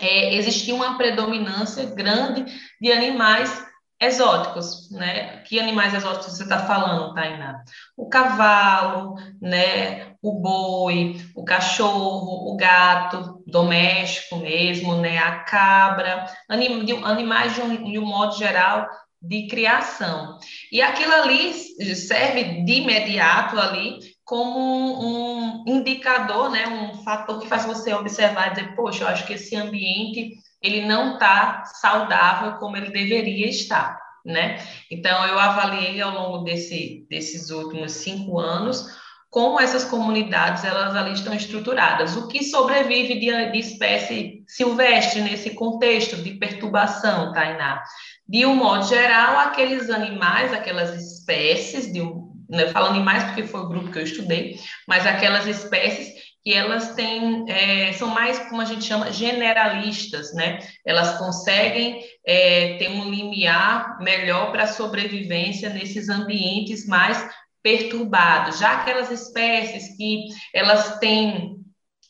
é, 0.00 0.34
existia 0.34 0.74
uma 0.74 0.96
predominância 0.96 1.84
grande 1.86 2.44
de 2.80 2.92
animais 2.92 3.66
exóticos, 4.00 4.90
né? 4.92 5.38
Que 5.38 5.58
animais 5.58 5.92
exóticos 5.92 6.36
você 6.36 6.44
está 6.44 6.60
falando, 6.60 7.14
Tainá? 7.14 7.62
O 7.96 8.08
cavalo, 8.08 9.16
né? 9.40 10.12
O 10.22 10.40
boi, 10.40 11.20
o 11.34 11.44
cachorro, 11.44 12.52
o 12.52 12.56
gato 12.56 13.42
doméstico 13.46 14.36
mesmo, 14.36 14.96
né? 14.96 15.18
A 15.18 15.40
cabra, 15.40 16.26
anim, 16.48 16.84
de, 16.84 16.92
animais 17.04 17.54
de 17.54 17.60
um, 17.60 17.90
de 17.90 17.98
um 17.98 18.06
modo 18.06 18.36
geral 18.36 18.86
de 19.20 19.48
criação. 19.48 20.38
E 20.70 20.80
aquilo 20.80 21.12
ali 21.12 21.52
serve 21.52 22.64
de 22.64 22.72
imediato 22.74 23.58
ali 23.58 23.98
como 24.28 24.60
um, 24.60 25.64
indicador, 25.66 26.50
né, 26.50 26.68
um 26.68 27.02
fator 27.02 27.40
que 27.40 27.48
faz 27.48 27.64
você 27.64 27.94
observar 27.94 28.48
e 28.48 28.50
dizer, 28.50 28.76
poxa, 28.76 29.04
eu 29.04 29.08
acho 29.08 29.26
que 29.26 29.32
esse 29.32 29.56
ambiente 29.56 30.34
ele 30.60 30.84
não 30.84 31.14
está 31.14 31.64
saudável 31.64 32.58
como 32.58 32.76
ele 32.76 32.90
deveria 32.90 33.48
estar, 33.48 33.98
né? 34.22 34.62
Então 34.90 35.26
eu 35.26 35.38
avaliei 35.38 35.98
ao 36.02 36.12
longo 36.12 36.44
desse, 36.44 37.06
desses 37.08 37.48
últimos 37.48 37.92
cinco 37.92 38.38
anos 38.38 38.98
como 39.30 39.58
essas 39.58 39.84
comunidades 39.84 40.62
elas 40.62 40.94
ali 40.94 41.14
estão 41.14 41.32
estruturadas, 41.32 42.14
o 42.14 42.28
que 42.28 42.44
sobrevive 42.44 43.18
de, 43.18 43.50
de 43.50 43.58
espécie 43.58 44.44
silvestre 44.46 45.22
nesse 45.22 45.54
contexto 45.54 46.16
de 46.16 46.32
perturbação, 46.32 47.32
Tainá. 47.32 47.82
De 48.28 48.44
um 48.44 48.54
modo 48.54 48.86
geral, 48.86 49.38
aqueles 49.38 49.88
animais, 49.88 50.52
aquelas 50.52 50.94
espécies 50.94 51.90
de 51.90 52.02
um 52.02 52.27
falando 52.72 52.96
em 52.96 53.04
mais 53.04 53.24
porque 53.24 53.44
foi 53.44 53.60
o 53.60 53.68
grupo 53.68 53.90
que 53.90 53.98
eu 53.98 54.04
estudei, 54.04 54.58
mas 54.86 55.06
aquelas 55.06 55.46
espécies 55.46 56.14
que 56.44 56.54
elas 56.54 56.94
têm, 56.94 57.44
é, 57.48 57.92
são 57.92 58.08
mais, 58.08 58.38
como 58.48 58.62
a 58.62 58.64
gente 58.64 58.84
chama, 58.84 59.12
generalistas, 59.12 60.32
né? 60.32 60.58
Elas 60.86 61.18
conseguem 61.18 62.00
é, 62.26 62.78
ter 62.78 62.88
um 62.88 63.10
limiar 63.10 63.98
melhor 64.00 64.50
para 64.50 64.62
a 64.62 64.68
sobrevivência 64.68 65.68
nesses 65.68 66.08
ambientes 66.08 66.86
mais 66.86 67.28
perturbados. 67.62 68.58
Já 68.58 68.80
aquelas 68.80 69.10
espécies 69.10 69.96
que 69.96 70.26
elas 70.54 70.98
têm 70.98 71.57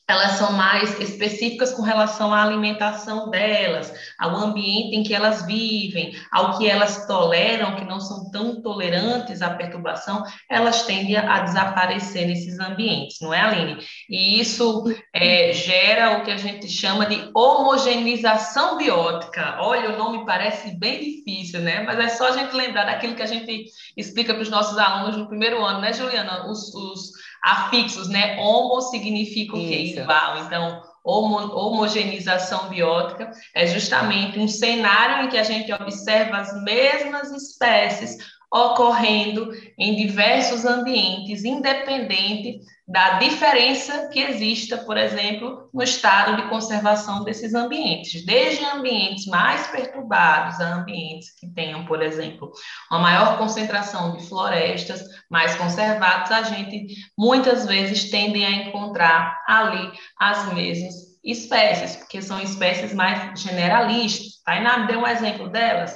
elas 0.08 0.32
são 0.32 0.52
mais 0.52 0.98
específicas 0.98 1.72
com 1.72 1.82
relação 1.82 2.32
à 2.32 2.42
alimentação 2.42 3.28
delas, 3.28 3.92
ao 4.18 4.34
ambiente 4.34 4.96
em 4.96 5.02
que 5.02 5.14
elas 5.14 5.44
vivem, 5.44 6.16
ao 6.32 6.56
que 6.56 6.66
elas 6.66 7.06
toleram, 7.06 7.76
que 7.76 7.84
não 7.84 8.00
são 8.00 8.30
tão 8.30 8.62
tolerantes 8.62 9.42
à 9.42 9.50
perturbação, 9.50 10.24
elas 10.48 10.84
tendem 10.84 11.18
a 11.18 11.40
desaparecer 11.40 12.26
nesses 12.26 12.58
ambientes, 12.58 13.18
não 13.20 13.34
é, 13.34 13.40
Aline? 13.42 13.84
E 14.08 14.40
isso 14.40 14.84
é, 15.12 15.52
gera 15.52 16.18
o 16.18 16.24
que 16.24 16.30
a 16.30 16.38
gente 16.38 16.68
chama 16.68 17.04
de 17.04 17.30
homogeneização 17.34 18.78
biótica. 18.78 19.58
Olha, 19.60 19.90
o 19.90 19.98
nome 19.98 20.24
parece 20.24 20.74
bem 20.78 21.00
difícil, 21.00 21.60
né? 21.60 21.82
Mas 21.82 21.98
é 21.98 22.08
só 22.08 22.28
a 22.28 22.32
gente 22.32 22.56
lembrar 22.56 22.84
daquilo 22.84 23.14
que 23.14 23.22
a 23.22 23.26
gente 23.26 23.66
explica 23.94 24.32
para 24.32 24.42
os 24.42 24.48
nossos 24.48 24.78
alunos 24.78 25.18
no 25.18 25.28
primeiro 25.28 25.62
ano, 25.62 25.80
né, 25.80 25.92
Juliana? 25.92 26.50
Os, 26.50 26.74
os 26.74 27.12
afixos, 27.42 28.08
né? 28.08 28.36
Homo 28.38 28.80
significa 28.82 29.56
o 29.56 29.58
quê? 29.58 29.94
Igual. 29.96 30.44
Então, 30.44 30.82
homo, 31.04 31.36
homogeneização 31.54 32.68
biótica 32.68 33.30
é 33.54 33.66
justamente 33.66 34.38
um 34.38 34.48
cenário 34.48 35.26
em 35.26 35.28
que 35.28 35.38
a 35.38 35.42
gente 35.42 35.72
observa 35.72 36.38
as 36.38 36.62
mesmas 36.62 37.30
espécies 37.30 38.16
ocorrendo 38.52 39.50
em 39.76 39.94
diversos 39.94 40.64
ambientes, 40.64 41.44
independente 41.44 42.60
da 42.86 43.18
diferença 43.18 44.08
que 44.08 44.18
exista, 44.18 44.78
por 44.78 44.96
exemplo, 44.96 45.68
no 45.74 45.82
estado 45.82 46.36
de 46.36 46.48
conservação 46.48 47.22
desses 47.22 47.52
ambientes, 47.52 48.24
desde 48.24 48.64
ambientes 48.64 49.26
mais 49.26 49.66
perturbados 49.66 50.58
a 50.60 50.76
ambientes 50.76 51.38
que 51.38 51.46
tenham, 51.48 51.84
por 51.84 52.00
exemplo, 52.00 52.50
uma 52.90 53.00
maior 53.00 53.36
concentração 53.36 54.16
de 54.16 54.26
florestas 54.26 55.02
mais 55.30 55.54
conservados, 55.56 56.32
a 56.32 56.42
gente 56.42 56.86
muitas 57.16 57.66
vezes 57.66 58.10
tende 58.10 58.42
a 58.42 58.50
encontrar 58.50 59.38
ali 59.46 59.92
as 60.18 60.50
mesmas 60.54 61.08
espécies, 61.22 61.96
porque 61.96 62.22
são 62.22 62.40
espécies 62.40 62.94
mais 62.94 63.38
generalistas. 63.38 64.42
Tainá 64.44 64.78
me 64.78 64.86
deu 64.86 65.00
um 65.00 65.06
exemplo 65.06 65.50
delas. 65.50 65.94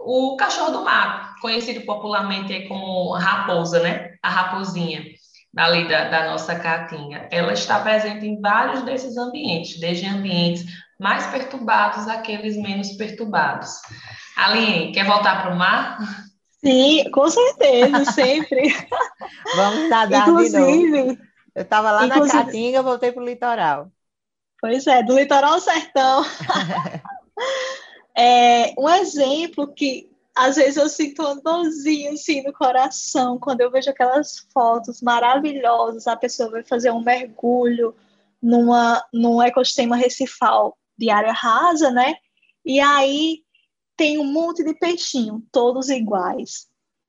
O 0.00 0.36
cachorro 0.36 0.70
do 0.70 0.84
mato, 0.84 1.40
conhecido 1.40 1.82
popularmente 1.82 2.66
como 2.66 3.12
raposa, 3.12 3.80
né? 3.80 4.14
A 4.22 4.30
raposinha 4.30 5.02
ali 5.56 5.88
da, 5.88 6.08
da 6.08 6.30
nossa 6.30 6.54
caatinga, 6.54 7.28
ela 7.30 7.52
está 7.52 7.80
presente 7.80 8.24
em 8.24 8.40
vários 8.40 8.82
desses 8.82 9.16
ambientes, 9.16 9.80
desde 9.80 10.06
ambientes 10.06 10.64
mais 10.98 11.26
perturbados 11.26 12.06
àqueles 12.06 12.56
menos 12.56 12.92
perturbados. 12.92 13.70
Aline, 14.36 14.92
quer 14.92 15.06
voltar 15.06 15.42
para 15.42 15.52
o 15.52 15.58
mar? 15.58 15.98
Sim, 16.64 17.10
com 17.10 17.28
certeza, 17.28 18.04
sempre. 18.12 18.74
Vamos 19.56 19.88
nadar 19.88 20.28
Inclusive, 20.28 20.90
de 20.90 20.90
novo. 20.90 21.18
Eu 21.54 21.62
estava 21.62 21.90
lá 21.90 22.06
na 22.06 22.28
Caatinga, 22.28 22.82
voltei 22.82 23.12
para 23.12 23.22
o 23.22 23.26
litoral. 23.26 23.90
Pois 24.60 24.86
é, 24.86 25.02
do 25.02 25.18
litoral 25.18 25.54
ao 25.54 25.60
sertão. 25.60 26.24
é, 28.16 28.74
um 28.78 28.88
exemplo 28.88 29.72
que 29.72 30.10
às 30.34 30.56
vezes 30.56 30.76
eu 30.76 30.88
sinto 30.88 31.22
um 31.26 31.40
dorzinho 31.40 32.12
assim 32.12 32.42
no 32.42 32.52
coração 32.52 33.38
quando 33.38 33.60
eu 33.60 33.70
vejo 33.70 33.90
aquelas 33.90 34.46
fotos 34.52 35.02
maravilhosas, 35.02 36.06
a 36.06 36.16
pessoa 36.16 36.50
vai 36.50 36.64
fazer 36.64 36.90
um 36.90 37.02
mergulho 37.02 37.94
numa, 38.40 39.04
num 39.12 39.42
ecossistema 39.42 39.96
recifal 39.96 40.76
de 40.96 41.10
área 41.10 41.32
rasa, 41.32 41.90
né? 41.90 42.14
E 42.64 42.80
aí 42.80 43.42
tem 43.96 44.18
um 44.18 44.24
monte 44.24 44.64
de 44.64 44.74
peixinho, 44.74 45.44
todos 45.52 45.90
iguais, 45.90 46.68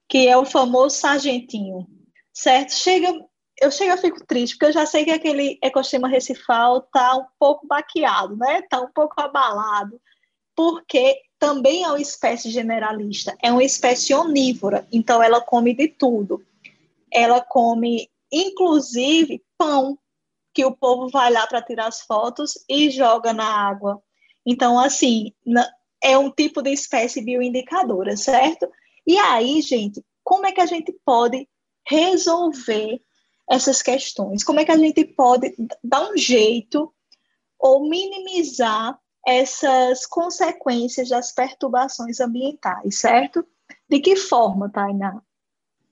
que 0.10 0.28
é 0.28 0.38
o 0.38 0.45
famoso 0.45 0.97
sargentinho, 0.97 1.88
certo? 2.34 2.74
Chega, 2.74 3.14
eu 3.62 3.72
chego 3.72 3.97
fico 3.97 4.26
triste, 4.26 4.54
porque 4.54 4.66
eu 4.66 4.74
já 4.74 4.86
sei 4.86 5.06
que 5.06 5.12
aquele 5.12 5.58
ecossistema 5.64 6.10
recifal 6.10 6.82
tá 6.82 7.16
um 7.16 7.26
pouco 7.39 7.66
baqueado, 7.66 8.36
né? 8.36 8.62
Tá 8.64 8.82
um 8.82 8.91
pouco 8.91 9.22
abalado, 9.22 10.02
porque 10.56 11.22
também 11.39 11.84
é 11.84 11.88
uma 11.88 12.02
espécie 12.02 12.49
generalista, 12.49 13.36
é 13.41 13.52
uma 13.52 13.64
espécie 13.64 14.14
onívora, 14.14 14.88
então 14.91 15.22
ela 15.24 15.41
come 15.41 15.74
de 15.74 15.88
tudo. 15.88 16.45
Ela 17.12 17.41
come, 17.41 18.10
inclusive, 18.32 19.43
pão, 19.58 19.97
que 20.54 20.64
o 20.64 20.76
povo 20.76 21.10
vai 21.10 21.32
lá 21.32 21.47
para 21.47 21.62
tirar 21.62 21.88
as 21.88 22.02
fotos 22.02 22.64
e 22.70 22.89
joga 22.89 23.34
na 23.34 23.45
água. 23.45 24.02
Então, 24.45 24.80
assim, 24.80 25.34
é 26.04 26.18
um 26.18 26.30
tipo 26.30 26.62
de 26.62 26.72
espécie 26.72 27.22
bioindicadora, 27.22 28.16
certo? 28.18 28.70
E 29.06 29.18
aí, 29.18 29.62
gente, 29.62 30.04
como 30.24 30.45
é 30.45 30.52
que 30.52 30.62
a 30.62 30.66
gente 30.66 30.93
pode 31.06 31.47
resolver 31.88 33.02
essas 33.49 33.82
questões? 33.82 34.43
Como 34.43 34.60
é 34.60 34.66
que 34.66 34.72
a 34.72 34.78
gente 34.78 35.04
pode 35.06 35.54
dar 35.84 36.10
um 36.10 36.18
jeito 36.18 36.93
ou 37.60 37.88
minimizar 37.89 38.99
essas 39.26 40.06
consequências 40.06 41.10
das 41.10 41.32
perturbações 41.32 42.20
ambientais, 42.20 43.00
certo? 43.00 43.46
De 43.90 44.00
que 44.00 44.16
forma, 44.16 44.70
Tainá? 44.70 45.22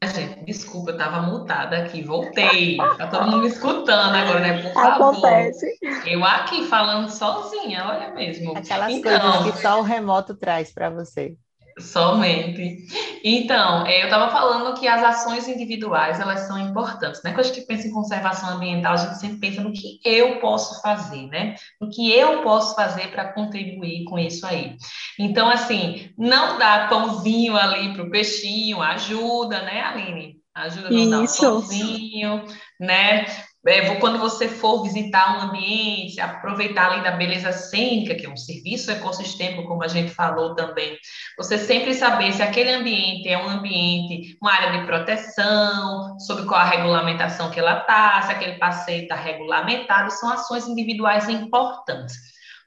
Gente, 0.01 0.45
desculpa, 0.45 0.91
eu 0.91 0.97
estava 0.97 1.21
mutada 1.21 1.77
aqui, 1.77 2.01
voltei. 2.01 2.77
Tá 2.77 3.07
todo 3.07 3.25
mundo 3.25 3.41
me 3.41 3.47
escutando 3.49 4.15
agora, 4.15 4.39
né? 4.39 4.61
Por 4.61 4.73
favor. 4.73 5.09
Acontece. 5.09 5.77
Eu 6.05 6.23
aqui 6.23 6.65
falando 6.67 7.09
sozinha, 7.09 7.85
olha 7.85 8.13
mesmo. 8.13 8.57
Aquelas 8.57 8.93
então, 8.93 9.19
coisas 9.19 9.55
que 9.55 9.61
só 9.61 9.79
o 9.79 9.83
remoto 9.83 10.35
traz 10.35 10.71
para 10.71 10.89
você. 10.89 11.35
Somente. 11.79 12.87
Então, 13.23 13.85
é, 13.85 14.01
eu 14.01 14.05
estava 14.05 14.31
falando 14.31 14.77
que 14.79 14.87
as 14.87 15.03
ações 15.03 15.47
individuais, 15.47 16.19
elas 16.19 16.41
são 16.41 16.57
importantes, 16.59 17.21
né? 17.23 17.31
Quando 17.31 17.45
a 17.45 17.49
gente 17.49 17.65
pensa 17.65 17.87
em 17.87 17.91
conservação 17.91 18.49
ambiental, 18.49 18.93
a 18.93 18.97
gente 18.97 19.19
sempre 19.19 19.37
pensa 19.37 19.61
no 19.61 19.71
que 19.71 19.99
eu 20.03 20.39
posso 20.39 20.81
fazer, 20.81 21.27
né? 21.27 21.55
No 21.79 21.89
que 21.89 22.11
eu 22.11 22.41
posso 22.41 22.75
fazer 22.75 23.09
para 23.11 23.31
contribuir 23.33 24.03
com 24.05 24.19
isso 24.19 24.45
aí. 24.45 24.75
Então, 25.17 25.49
assim, 25.49 26.11
não 26.17 26.57
dá 26.57 26.87
pãozinho 26.87 27.55
ali 27.55 27.93
para 27.93 28.03
o 28.03 28.11
peixinho, 28.11 28.81
ajuda, 28.81 29.61
né, 29.61 29.81
Aline? 29.81 30.37
Ajuda 30.53 30.87
a 30.87 30.91
não 30.91 31.23
isso. 31.23 31.41
dar 31.41 31.49
um 31.49 31.53
pãozinho, 31.53 32.45
né? 32.79 33.25
É, 33.67 33.95
quando 33.95 34.19
você 34.19 34.47
for 34.47 34.83
visitar 34.83 35.37
um 35.37 35.41
ambiente, 35.41 36.19
aproveitar 36.21 36.91
ali 36.91 37.03
da 37.03 37.11
beleza 37.11 37.51
cênica, 37.51 38.15
que 38.15 38.25
é 38.25 38.29
um 38.29 38.37
serviço 38.37 38.89
ecossistêmico, 38.89 39.67
como 39.67 39.83
a 39.83 39.87
gente 39.87 40.11
falou 40.11 40.55
também, 40.55 40.97
você 41.37 41.57
sempre 41.57 41.93
saber 41.93 42.31
se 42.31 42.41
aquele 42.41 42.71
ambiente 42.71 43.27
é 43.27 43.37
um 43.37 43.49
ambiente, 43.49 44.37
uma 44.41 44.53
área 44.53 44.79
de 44.79 44.85
proteção, 44.85 46.17
sobre 46.19 46.45
qual 46.45 46.61
a 46.61 46.69
regulamentação 46.69 47.51
que 47.51 47.59
ela 47.59 47.79
está, 47.79 48.21
se 48.21 48.31
aquele 48.31 48.57
passeio 48.57 49.03
está 49.03 49.15
regulamentado, 49.15 50.09
são 50.11 50.31
ações 50.31 50.65
individuais 50.65 51.27
importantes. 51.27 52.15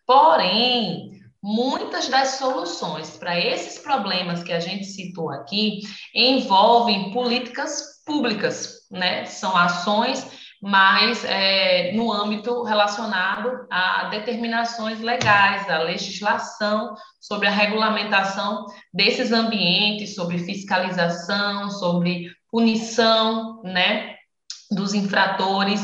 Porém, 0.07 1.23
muitas 1.43 2.07
das 2.09 2.33
soluções 2.33 3.17
para 3.17 3.39
esses 3.41 3.79
problemas 3.79 4.43
que 4.43 4.53
a 4.53 4.61
gente 4.61 4.85
citou 4.85 5.31
aqui 5.31 5.81
envolvem 6.15 7.11
políticas 7.13 8.03
públicas, 8.05 8.87
né? 8.91 9.25
São 9.25 9.57
ações 9.57 10.42
mas 10.63 11.25
é, 11.25 11.91
no 11.93 12.13
âmbito 12.13 12.63
relacionado 12.63 13.67
a 13.69 14.05
determinações 14.05 15.01
legais, 15.01 15.69
a 15.69 15.79
legislação 15.79 16.95
sobre 17.21 17.49
a 17.49 17.51
regulamentação 17.51 18.67
desses 18.95 19.33
ambientes, 19.33 20.15
sobre 20.15 20.39
fiscalização, 20.39 21.69
sobre 21.69 22.31
punição, 22.49 23.61
né, 23.65 24.15
dos 24.71 24.95
infratores 24.95 25.81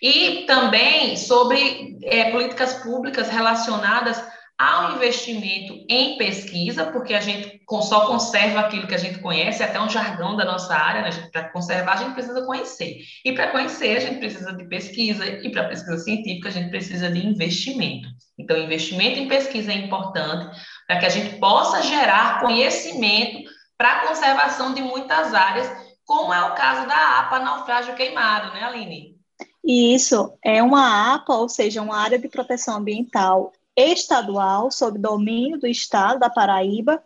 e 0.00 0.44
também 0.46 1.16
sobre 1.16 1.98
é, 2.04 2.30
políticas 2.30 2.74
públicas 2.74 3.28
relacionadas 3.28 4.22
ao 4.60 4.92
investimento 4.96 5.86
em 5.88 6.18
pesquisa, 6.18 6.84
porque 6.84 7.14
a 7.14 7.20
gente 7.20 7.62
só 7.80 8.06
conserva 8.06 8.60
aquilo 8.60 8.86
que 8.86 8.94
a 8.94 8.98
gente 8.98 9.18
conhece, 9.20 9.62
até 9.62 9.80
um 9.80 9.88
jargão 9.88 10.36
da 10.36 10.44
nossa 10.44 10.74
área, 10.74 11.00
né? 11.00 11.30
Para 11.32 11.48
conservar, 11.48 11.94
a 11.94 11.96
gente 11.96 12.12
precisa 12.12 12.44
conhecer. 12.44 12.98
E 13.24 13.32
para 13.32 13.52
conhecer, 13.52 13.96
a 13.96 14.00
gente 14.00 14.18
precisa 14.18 14.52
de 14.52 14.64
pesquisa, 14.64 15.26
e 15.26 15.50
para 15.50 15.66
pesquisa 15.66 15.96
científica, 15.96 16.50
a 16.50 16.52
gente 16.52 16.68
precisa 16.68 17.10
de 17.10 17.26
investimento. 17.26 18.06
Então, 18.38 18.54
investimento 18.58 19.18
em 19.18 19.28
pesquisa 19.28 19.72
é 19.72 19.76
importante 19.76 20.54
para 20.86 20.98
que 20.98 21.06
a 21.06 21.10
gente 21.10 21.38
possa 21.38 21.80
gerar 21.80 22.42
conhecimento 22.42 23.48
para 23.78 23.92
a 23.92 24.08
conservação 24.08 24.74
de 24.74 24.82
muitas 24.82 25.32
áreas, 25.32 25.70
como 26.04 26.34
é 26.34 26.44
o 26.44 26.54
caso 26.54 26.86
da 26.86 27.20
APA 27.20 27.38
naufrágio 27.38 27.94
queimado, 27.94 28.52
né, 28.52 28.62
Aline? 28.62 29.16
Isso, 29.64 30.34
é 30.44 30.62
uma 30.62 31.14
APA, 31.14 31.32
ou 31.32 31.48
seja, 31.48 31.80
uma 31.80 31.96
área 31.96 32.18
de 32.18 32.28
proteção 32.28 32.76
ambiental 32.76 33.54
estadual, 33.76 34.70
sob 34.70 34.98
domínio 34.98 35.58
do 35.58 35.66
Estado 35.66 36.20
da 36.20 36.30
Paraíba, 36.30 37.02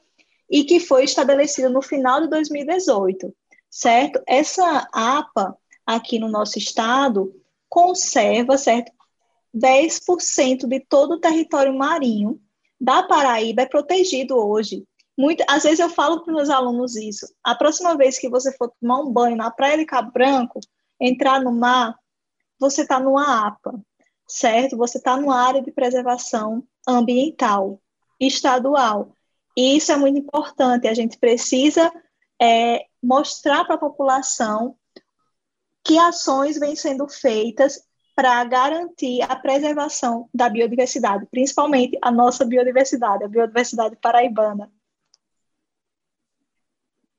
e 0.51 0.65
que 0.65 0.81
foi 0.81 1.05
estabelecida 1.05 1.69
no 1.69 1.83
final 1.83 2.21
de 2.21 2.29
2018, 2.29 3.35
certo? 3.71 4.23
Essa 4.27 4.89
APA, 4.93 5.57
aqui 5.87 6.19
no 6.19 6.29
nosso 6.29 6.59
estado, 6.59 7.35
conserva, 7.69 8.57
certo? 8.57 8.93
10% 9.55 10.67
de 10.67 10.81
todo 10.81 11.13
o 11.13 11.21
território 11.21 11.73
marinho 11.77 12.41
da 12.81 13.03
Paraíba 13.03 13.63
é 13.63 13.67
protegido 13.67 14.37
hoje. 14.37 14.85
Muito, 15.17 15.45
às 15.49 15.63
vezes 15.63 15.79
eu 15.79 15.89
falo 15.89 16.21
para 16.21 16.31
os 16.31 16.37
meus 16.37 16.51
alunos 16.51 16.97
isso. 16.97 17.27
A 17.43 17.55
próxima 17.55 17.97
vez 17.97 18.19
que 18.19 18.29
você 18.29 18.53
for 18.57 18.73
tomar 18.81 19.01
um 19.01 19.13
banho 19.13 19.37
na 19.37 19.51
Praia 19.51 19.79
de 19.79 19.87
Cabo 19.87 20.11
Branco, 20.11 20.59
entrar 21.01 21.41
no 21.41 21.53
mar, 21.53 21.97
você 22.59 22.83
está 22.83 22.99
numa 22.99 23.47
APA 23.47 23.81
certo? 24.35 24.77
Você 24.77 24.99
está 24.99 25.17
numa 25.17 25.41
área 25.41 25.63
de 25.63 25.71
preservação 25.71 26.65
ambiental 26.87 27.81
estadual. 28.19 29.13
E 29.57 29.77
isso 29.77 29.93
é 29.93 29.97
muito 29.97 30.19
importante. 30.19 30.89
A 30.89 30.95
gente 30.95 31.17
precisa 31.19 31.93
é, 32.43 32.85
mostrar 33.01 33.65
para 33.65 33.77
a 33.77 33.79
população 33.79 34.77
que 35.85 35.97
ações 35.99 36.59
vêm 36.59 36.75
sendo 36.75 37.09
feitas 37.09 37.81
para 38.17 38.43
garantir 38.45 39.23
a 39.23 39.37
preservação 39.37 40.29
da 40.35 40.49
biodiversidade, 40.49 41.27
principalmente 41.31 41.97
a 42.03 42.11
nossa 42.11 42.45
biodiversidade, 42.45 43.25
a 43.25 43.29
biodiversidade 43.29 43.97
paraibana. 43.97 44.71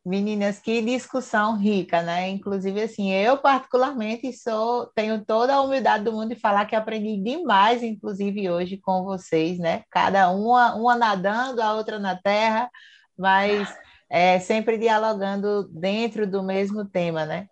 Meninas, 0.06 0.60
que 0.60 0.84
discussão 0.84 1.58
rica, 1.58 2.03
né? 2.03 2.30
Inclusive, 2.30 2.84
assim, 2.84 3.12
eu 3.12 3.39
particularmente 3.39 4.32
sou, 4.34 4.86
tenho 4.93 5.26
toda 5.26 5.56
a 5.56 5.62
humildade 5.62 6.03
do 6.03 6.12
mundo 6.12 6.30
de 6.30 6.39
falar 6.39 6.66
que 6.68 6.76
aprendi 6.76 7.18
demais, 7.24 7.82
inclusive 7.82 8.47
hoje 8.47 8.78
com 8.78 9.03
vocês, 9.03 9.58
né? 9.58 9.84
Cada 9.89 10.30
uma, 10.30 10.76
uma 10.76 10.95
nadando, 10.95 11.60
a 11.60 11.74
outra 11.74 11.97
na 11.97 12.16
terra, 12.16 12.70
mas 13.18 13.68
é, 14.08 14.39
sempre 14.39 14.78
dialogando 14.78 15.68
dentro 15.70 16.28
do 16.28 16.43
mesmo 16.43 16.86
tema, 16.86 17.26
né? 17.26 17.47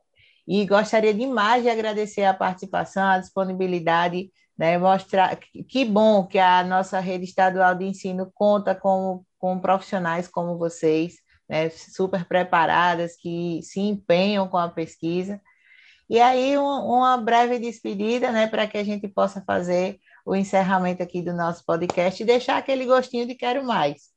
E 0.47 0.63
gostaria 0.67 1.13
demais 1.13 1.63
de 1.63 1.69
agradecer 1.71 2.23
a 2.23 2.35
participação, 2.35 3.03
a 3.03 3.17
disponibilidade, 3.17 4.29
né? 4.55 4.77
Mostrar 4.77 5.39
que 5.67 5.83
bom 5.85 6.27
que 6.27 6.37
a 6.37 6.63
nossa 6.63 6.99
rede 6.99 7.23
estadual 7.23 7.73
de 7.73 7.85
ensino 7.85 8.31
conta 8.35 8.75
com, 8.75 9.23
com 9.39 9.59
profissionais 9.59 10.27
como 10.27 10.55
vocês 10.59 11.22
né, 11.53 11.69
super 11.69 12.25
preparadas, 12.25 13.15
que 13.15 13.61
se 13.61 13.79
empenham 13.79 14.47
com 14.47 14.57
a 14.57 14.67
pesquisa. 14.69 15.39
E 16.09 16.19
aí, 16.19 16.57
um, 16.57 16.63
uma 16.63 17.15
breve 17.15 17.59
despedida, 17.59 18.31
né, 18.31 18.47
para 18.47 18.65
que 18.65 18.75
a 18.75 18.83
gente 18.83 19.07
possa 19.07 19.39
fazer 19.45 19.99
o 20.25 20.35
encerramento 20.35 21.03
aqui 21.03 21.21
do 21.21 21.31
nosso 21.31 21.63
podcast 21.63 22.21
e 22.21 22.25
deixar 22.25 22.57
aquele 22.57 22.85
gostinho 22.87 23.27
de 23.27 23.35
quero 23.35 23.63
mais. 23.63 24.11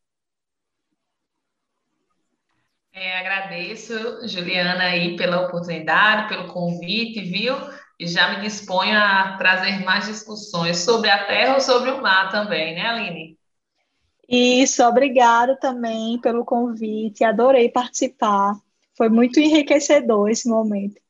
É, 2.90 3.18
agradeço, 3.18 3.92
Juliana, 4.26 4.84
aí 4.84 5.16
pela 5.16 5.42
oportunidade, 5.42 6.30
pelo 6.30 6.50
convite, 6.50 7.20
viu? 7.20 7.54
E 8.00 8.06
já 8.06 8.30
me 8.30 8.40
disponho 8.40 8.96
a 8.98 9.36
trazer 9.36 9.84
mais 9.84 10.06
discussões 10.06 10.78
sobre 10.78 11.10
a 11.10 11.26
terra 11.26 11.54
ou 11.54 11.60
sobre 11.60 11.90
o 11.90 12.00
mar 12.00 12.30
também, 12.30 12.74
né, 12.74 12.86
Aline? 12.86 13.38
Isso, 14.28 14.82
obrigado 14.84 15.56
também 15.58 16.20
pelo 16.20 16.44
convite, 16.44 17.24
adorei 17.24 17.68
participar. 17.68 18.54
Foi 18.96 19.08
muito 19.08 19.38
enriquecedor 19.38 20.30
esse 20.30 20.48
momento. 20.48 21.00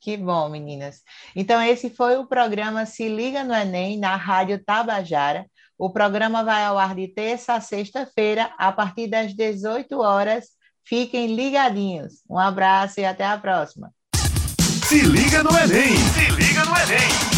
Que 0.00 0.16
bom, 0.16 0.48
meninas. 0.48 1.02
Então, 1.34 1.60
esse 1.62 1.90
foi 1.90 2.16
o 2.16 2.26
programa 2.26 2.86
Se 2.86 3.08
Liga 3.08 3.42
no 3.42 3.54
Enem, 3.54 3.98
na 3.98 4.14
Rádio 4.16 4.62
Tabajara. 4.64 5.46
O 5.78 5.90
programa 5.90 6.44
vai 6.44 6.64
ao 6.64 6.78
ar 6.78 6.94
de 6.94 7.08
terça 7.08 7.54
a 7.54 7.60
sexta-feira, 7.60 8.52
a 8.56 8.72
partir 8.72 9.08
das 9.08 9.34
18 9.34 9.98
horas. 9.98 10.46
Fiquem 10.84 11.34
ligadinhos. 11.34 12.22
Um 12.30 12.38
abraço 12.38 13.00
e 13.00 13.04
até 13.04 13.26
a 13.26 13.36
próxima. 13.36 13.92
Se 14.86 15.00
liga 15.00 15.42
no 15.42 15.50
Enem! 15.50 15.96
Se 15.96 16.30
liga 16.30 16.64
no 16.64 16.76
Enem! 16.76 17.35